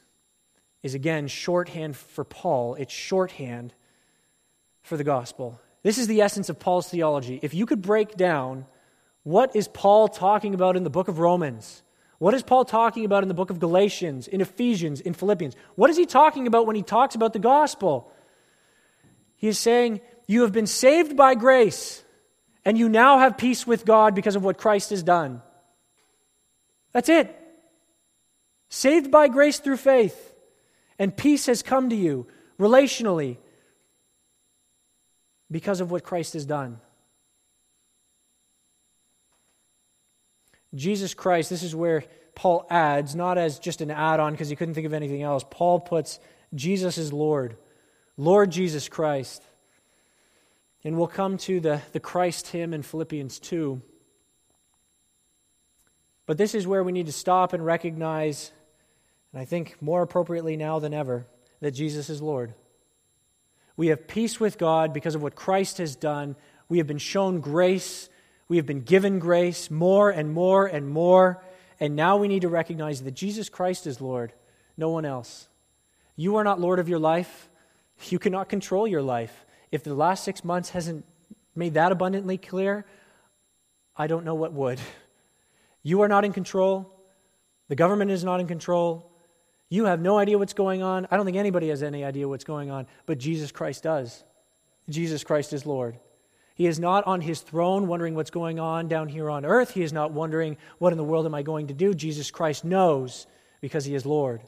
is 0.85 0.95
again 0.95 1.27
shorthand 1.27 1.97
for 1.97 2.25
Paul, 2.25 2.75
it's 2.75 2.93
shorthand 2.93 3.75
for 4.83 4.99
the 4.99 5.03
gospel. 5.03 5.59
This 5.83 5.97
is 5.97 6.07
the 6.07 6.21
essence 6.21 6.51
of 6.51 6.61
Paul's 6.61 6.89
theology. 6.89 7.41
If 7.43 7.55
you 7.55 7.65
could 7.65 7.81
break 7.81 8.17
down 8.17 8.67
what 9.23 9.57
is 9.57 9.67
Paul 9.67 10.09
talking 10.09 10.53
about 10.55 10.77
in 10.77 10.85
the 10.85 10.91
book 10.91 11.09
of 11.09 11.19
Romans, 11.19 11.83
what 12.19 12.35
is 12.35 12.43
Paul 12.43 12.67
talking 12.67 13.07
about 13.07 13.23
in 13.23 13.29
the 13.29 13.35
book 13.35 13.49
of 13.49 13.59
Galatians, 13.59 14.29
in 14.29 14.43
Ephesians, 14.43 15.01
in 15.01 15.15
Philippians? 15.15 15.57
What 15.75 15.89
is 15.89 15.97
he 15.97 16.05
talking 16.05 16.47
about 16.47 16.67
when 16.67 16.77
he 16.77 16.83
talks 16.83 17.15
about 17.15 17.33
the 17.33 17.39
gospel? 17.39 18.13
He 19.37 19.49
is 19.49 19.59
saying, 19.59 20.03
You 20.27 20.43
have 20.43 20.53
been 20.53 20.67
saved 20.67 21.17
by 21.17 21.35
grace, 21.35 22.05
and 22.63 22.77
you 22.77 22.91
now 22.91 23.19
have 23.19 23.39
peace 23.39 23.67
with 23.67 23.87
God 23.87 24.15
because 24.15 24.37
of 24.37 24.45
what 24.45 24.59
Christ 24.59 24.91
has 24.91 25.03
done. 25.03 25.41
That's 26.93 27.09
it. 27.09 27.35
Saved 28.69 29.11
by 29.11 29.29
grace 29.29 29.61
through 29.61 29.79
faith, 29.79 30.34
and 30.99 31.17
peace 31.17 31.47
has 31.47 31.63
come 31.63 31.91
to 31.91 31.97
you 31.97 32.27
relationally 32.59 33.37
because 35.51 35.81
of 35.81 35.91
what 35.91 36.05
Christ 36.05 36.35
has 36.35 36.45
done. 36.45 36.81
Jesus 40.75 41.15
Christ, 41.15 41.51
this 41.51 41.63
is 41.63 41.75
where 41.75 42.05
Paul 42.35 42.67
adds, 42.69 43.15
not 43.15 43.39
as 43.39 43.59
just 43.59 43.81
an 43.81 43.91
add 43.91 44.19
on 44.19 44.33
because 44.33 44.49
he 44.49 44.57
couldn't 44.57 44.75
think 44.75 44.87
of 44.87 44.93
anything 44.93 45.23
else. 45.23 45.45
Paul 45.49 45.81
puts 45.81 46.19
Jesus 46.55 46.99
is 46.99 47.13
Lord, 47.13 47.57
Lord 48.17 48.51
Jesus 48.51 48.89
Christ. 48.89 49.43
And 50.83 50.99
we'll 50.99 51.07
come 51.07 51.39
to 51.39 51.61
the, 51.61 51.81
the 51.93 52.01
Christ 52.01 52.49
hymn 52.49 52.75
in 52.75 52.83
Philippians 52.83 53.39
2. 53.39 53.81
But 56.27 56.39
this 56.39 56.55
is 56.55 56.67
where 56.67 56.85
we 56.85 56.93
need 56.93 57.07
to 57.07 57.13
stop 57.13 57.53
and 57.53 57.65
recognize, 57.65 58.51
and 59.35 59.43
I 59.43 59.45
think 59.45 59.77
more 59.83 60.01
appropriately 60.01 60.57
now 60.57 60.79
than 60.79 60.95
ever, 60.95 61.27
that 61.61 61.73
Jesus 61.73 62.09
is 62.09 62.23
Lord. 62.23 62.55
We 63.77 63.89
have 63.89 64.09
peace 64.09 64.41
with 64.41 64.57
God 64.57 64.95
because 64.95 65.15
of 65.15 65.23
what 65.23 65.35
Christ 65.35 65.77
has 65.77 65.95
done. 65.95 66.37
We 66.71 66.79
have 66.79 66.87
been 66.87 66.97
shown 66.97 67.41
grace 67.41 68.09
we 68.49 68.59
have 68.59 68.67
been 68.67 68.83
given 68.83 69.19
grace 69.19 69.71
more 69.71 70.11
and 70.11 70.33
more 70.33 70.67
and 70.67 70.89
more. 70.89 71.43
And 71.81 71.97
now 71.97 72.17
we 72.17 72.29
need 72.29 72.43
to 72.43 72.49
recognize 72.49 73.03
that 73.03 73.13
Jesus 73.13 73.49
Christ 73.49 73.87
is 73.87 74.01
Lord, 74.01 74.33
no 74.77 74.91
one 74.91 75.05
else. 75.05 75.49
You 76.17 76.37
are 76.37 76.45
not 76.45 76.61
Lord 76.61 76.79
of 76.79 76.89
your 76.89 76.99
life. 76.99 77.49
You 78.09 78.19
cannot 78.19 78.49
control 78.49 78.87
your 78.87 79.03
life. 79.03 79.47
If 79.73 79.83
the 79.83 79.95
last 79.95 80.25
six 80.25 80.45
months 80.45 80.71
hasn't 80.71 81.05
made 81.55 81.75
that 81.75 81.91
abundantly 81.91 82.39
clear, 82.39 82.85
I 83.97 84.07
don't 84.07 84.25
know 84.25 84.35
what 84.35 84.53
would. 84.53 84.81
You 85.87 86.01
are 86.01 86.09
not 86.09 86.25
in 86.25 86.33
control. 86.33 86.91
The 87.69 87.77
government 87.77 88.11
is 88.11 88.25
not 88.25 88.41
in 88.41 88.47
control. 88.47 89.13
You 89.69 89.87
have 89.87 90.01
no 90.01 90.19
idea 90.19 90.39
what's 90.39 90.53
going 90.53 90.83
on. 90.83 91.07
I 91.11 91.17
don't 91.17 91.25
think 91.25 91.37
anybody 91.37 91.69
has 91.69 91.83
any 91.83 92.05
idea 92.05 92.29
what's 92.29 92.45
going 92.45 92.71
on, 92.71 92.87
but 93.07 93.19
Jesus 93.19 93.51
Christ 93.51 93.83
does. 93.83 94.23
Jesus 94.89 95.25
Christ 95.25 95.53
is 95.53 95.67
Lord. 95.67 95.99
He 96.55 96.67
is 96.67 96.79
not 96.79 97.05
on 97.07 97.21
his 97.21 97.41
throne 97.41 97.89
wondering 97.89 98.15
what's 98.15 98.31
going 98.31 98.61
on 98.61 98.87
down 98.87 99.09
here 99.09 99.29
on 99.29 99.45
earth. 99.45 99.73
He 99.73 99.83
is 99.83 99.93
not 99.93 100.13
wondering, 100.13 100.57
what 100.79 100.93
in 100.93 100.99
the 100.99 101.05
world 101.05 101.27
am 101.27 101.35
I 101.35 101.43
going 101.43 101.67
to 101.69 101.75
do? 101.75 101.95
Jesus 101.95 102.31
Christ 102.31 102.65
knows 102.65 103.27
because 103.61 103.85
he 103.85 103.95
is 103.95 104.07
Lord. 104.07 104.43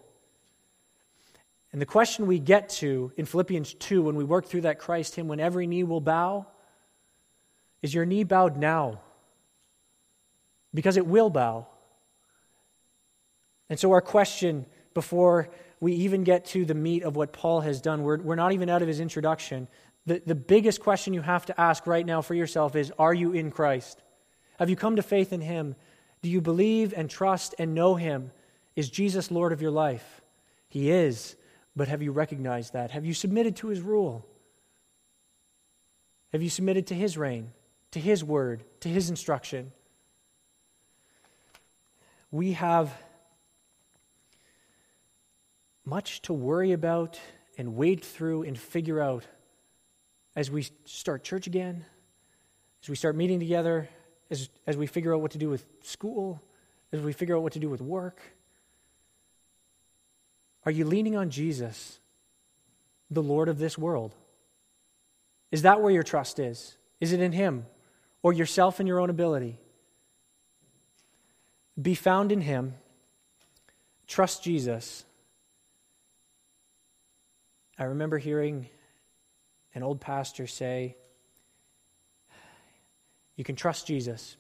And 1.73 1.83
the 1.83 1.87
question 1.87 2.27
we 2.27 2.39
get 2.39 2.69
to 2.71 3.13
in 3.17 3.27
Philippians 3.27 3.75
2 3.75 4.03
when 4.03 4.15
we 4.15 4.25
work 4.25 4.47
through 4.47 4.63
that 4.63 4.79
Christ 4.79 5.17
hymn, 5.17 5.27
when 5.27 5.41
every 5.41 5.67
knee 5.67 5.83
will 5.83 6.01
bow, 6.01 6.47
is 7.83 7.93
your 7.93 8.07
knee 8.07 8.25
bowed 8.25 8.57
now? 8.57 9.01
Because 10.73 10.97
it 10.97 11.07
will 11.07 11.29
bow. 11.29 11.67
And 13.69 13.79
so, 13.79 13.93
our 13.93 14.01
question 14.01 14.67
before 14.97 15.51
we 15.79 15.93
even 15.93 16.25
get 16.25 16.47
to 16.47 16.65
the 16.65 16.75
meat 16.75 17.03
of 17.03 17.17
what 17.17 17.31
Paul 17.31 17.61
has 17.61 17.83
done, 17.83 18.03
we're, 18.03 18.17
we're 18.17 18.35
not 18.35 18.55
even 18.55 18.71
out 18.71 18.81
of 18.81 18.89
his 18.89 18.99
introduction. 18.99 19.69
The, 20.07 20.23
the 20.25 20.35
biggest 20.35 20.81
question 20.81 21.13
you 21.13 21.21
have 21.21 21.45
to 21.47 21.61
ask 21.61 21.87
right 21.87 22.07
now 22.07 22.23
for 22.23 22.33
yourself 22.33 22.75
is 22.75 22.91
Are 22.99 23.13
you 23.13 23.33
in 23.33 23.51
Christ? 23.51 24.03
Have 24.59 24.71
you 24.71 24.77
come 24.77 24.97
to 24.97 25.03
faith 25.03 25.35
in 25.35 25.43
Him? 25.43 25.77
Do 26.23 26.31
you 26.31 26.41
believe 26.41 26.95
and 26.97 27.11
trust 27.11 27.55
and 27.59 27.75
know 27.75 27.95
Him? 27.95 28.31
Is 28.75 28.89
Jesus 28.89 29.31
Lord 29.31 29.53
of 29.53 29.61
your 29.61 29.71
life? 29.71 30.23
He 30.71 30.91
is, 30.91 31.37
but 31.77 31.89
have 31.89 32.01
you 32.01 32.11
recognized 32.11 32.73
that? 32.73 32.91
Have 32.93 33.05
you 33.05 33.13
submitted 33.13 33.57
to 33.57 33.69
His 33.69 33.83
rule? 33.83 34.25
Have 36.33 36.43
you 36.43 36.49
submitted 36.49 36.87
to 36.87 36.95
His 36.95 37.19
reign, 37.19 37.53
to 37.91 38.01
His 38.01 38.25
word, 38.25 38.65
to 38.81 38.89
His 38.89 39.11
instruction? 39.11 39.73
We 42.31 42.53
have 42.53 42.91
much 45.87 46.21
to 46.23 46.33
worry 46.33 46.73
about 46.73 47.19
and 47.57 47.77
wade 47.77 48.05
through 48.05 48.43
and 48.43 48.59
figure 48.59 49.01
out 49.01 49.25
as 50.35 50.51
we 50.51 50.69
start 50.85 51.25
church 51.25 51.47
again, 51.47 51.87
as 52.83 52.91
we 52.91 52.97
start 52.97 53.17
meeting 53.17 53.39
together, 53.39 53.89
as, 54.31 54.51
as 54.67 54.77
we 54.77 54.87
figure 54.87 55.15
out 55.15 55.23
what 55.23 55.31
to 55.31 55.39
do 55.39 55.49
with 55.49 55.65
school, 55.83 56.43
as 56.93 57.01
we 57.01 57.13
figure 57.13 57.37
out 57.37 57.43
what 57.43 57.53
to 57.53 57.59
do 57.59 57.71
with 57.71 57.81
work? 57.81 58.21
Are 60.65 60.73
you 60.73 60.85
leaning 60.85 61.17
on 61.17 61.31
Jesus, 61.31 62.01
the 63.11 63.23
Lord 63.23 63.49
of 63.49 63.59
this 63.59 63.79
world? 63.79 64.15
Is 65.53 65.63
that 65.63 65.81
where 65.81 65.93
your 65.93 66.03
trust 66.03 66.41
is? 66.41 66.77
Is 67.01 67.13
it 67.13 67.21
in 67.21 67.33
Him 67.33 67.67
or 68.23 68.33
yourself 68.33 68.81
and 68.81 68.89
your 68.89 68.99
own 68.99 69.09
ability? 69.09 69.61
Be 71.81 71.95
found 71.95 72.33
in 72.33 72.41
Him. 72.41 72.75
Trust 74.09 74.43
Jesus. 74.43 75.05
I 77.79 77.85
remember 77.85 78.19
hearing 78.19 78.69
an 79.75 79.83
old 79.83 80.01
pastor 80.01 80.47
say, 80.47 80.97
You 83.37 83.45
can 83.45 83.57
trust 83.57 83.87
Jesus. 83.87 84.37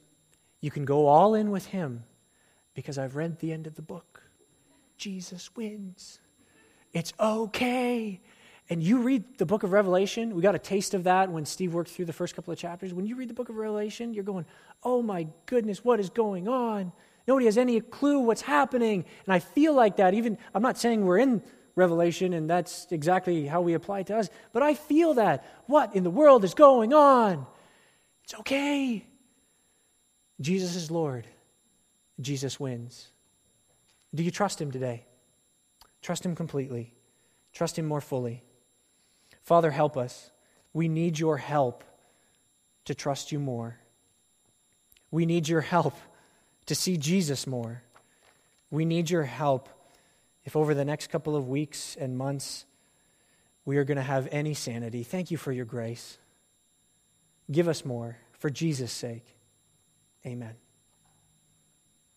You 0.60 0.70
can 0.70 0.84
go 0.84 1.06
all 1.06 1.34
in 1.34 1.50
with 1.50 1.66
him 1.66 2.04
because 2.74 2.98
I've 2.98 3.14
read 3.14 3.38
the 3.38 3.52
end 3.52 3.66
of 3.66 3.74
the 3.74 3.82
book. 3.82 4.22
Jesus 4.96 5.54
wins. 5.54 6.18
It's 6.92 7.12
okay. 7.20 8.20
And 8.68 8.82
you 8.82 9.02
read 9.02 9.38
the 9.38 9.46
book 9.46 9.62
of 9.62 9.72
Revelation, 9.72 10.34
we 10.34 10.42
got 10.42 10.54
a 10.54 10.58
taste 10.58 10.94
of 10.94 11.04
that 11.04 11.30
when 11.30 11.44
Steve 11.44 11.72
worked 11.72 11.90
through 11.90 12.06
the 12.06 12.12
first 12.12 12.34
couple 12.34 12.52
of 12.52 12.58
chapters. 12.58 12.92
When 12.92 13.06
you 13.06 13.14
read 13.14 13.28
the 13.28 13.34
book 13.34 13.48
of 13.48 13.56
Revelation, 13.56 14.12
you're 14.12 14.24
going, 14.24 14.46
oh 14.82 15.02
my 15.02 15.28
goodness, 15.44 15.84
what 15.84 16.00
is 16.00 16.10
going 16.10 16.48
on? 16.48 16.90
Nobody 17.28 17.46
has 17.46 17.58
any 17.58 17.80
clue 17.80 18.20
what's 18.20 18.42
happening. 18.42 19.04
And 19.26 19.34
I 19.34 19.38
feel 19.40 19.74
like 19.74 19.96
that. 19.96 20.14
Even, 20.14 20.38
I'm 20.54 20.62
not 20.62 20.78
saying 20.78 21.04
we're 21.04 21.18
in 21.18 21.42
Revelation 21.76 22.32
and 22.32 22.48
that's 22.48 22.86
exactly 22.90 23.46
how 23.46 23.60
we 23.60 23.74
apply 23.74 24.00
it 24.00 24.06
to 24.08 24.16
us, 24.16 24.30
but 24.52 24.62
I 24.62 24.74
feel 24.74 25.14
that. 25.14 25.44
What 25.66 25.94
in 25.94 26.04
the 26.04 26.10
world 26.10 26.42
is 26.42 26.54
going 26.54 26.94
on? 26.94 27.46
It's 28.24 28.34
okay. 28.40 29.06
Jesus 30.40 30.74
is 30.74 30.90
Lord. 30.90 31.26
Jesus 32.20 32.58
wins. 32.58 33.08
Do 34.14 34.22
you 34.22 34.30
trust 34.30 34.60
Him 34.60 34.72
today? 34.72 35.04
Trust 36.00 36.24
Him 36.24 36.34
completely. 36.34 36.94
Trust 37.52 37.78
Him 37.78 37.86
more 37.86 38.00
fully. 38.00 38.42
Father, 39.42 39.70
help 39.70 39.96
us. 39.96 40.30
We 40.72 40.88
need 40.88 41.18
your 41.18 41.36
help 41.36 41.84
to 42.86 42.94
trust 42.94 43.32
you 43.32 43.38
more. 43.38 43.78
We 45.10 45.26
need 45.26 45.46
your 45.48 45.60
help 45.60 45.94
to 46.66 46.74
see 46.74 46.96
Jesus 46.96 47.46
more. 47.46 47.82
We 48.70 48.84
need 48.84 49.10
your 49.10 49.24
help 49.24 49.68
if 50.46 50.56
over 50.56 50.72
the 50.72 50.84
next 50.84 51.08
couple 51.08 51.36
of 51.36 51.48
weeks 51.48 51.96
and 52.00 52.16
months 52.16 52.64
we 53.66 53.76
are 53.76 53.84
going 53.84 53.96
to 53.96 54.02
have 54.02 54.28
any 54.30 54.54
sanity. 54.54 55.02
Thank 55.02 55.30
you 55.30 55.36
for 55.36 55.52
your 55.52 55.66
grace. 55.66 56.16
Give 57.50 57.68
us 57.68 57.84
more 57.84 58.16
for 58.38 58.48
Jesus' 58.48 58.92
sake. 58.92 59.26
Amen. 60.24 60.54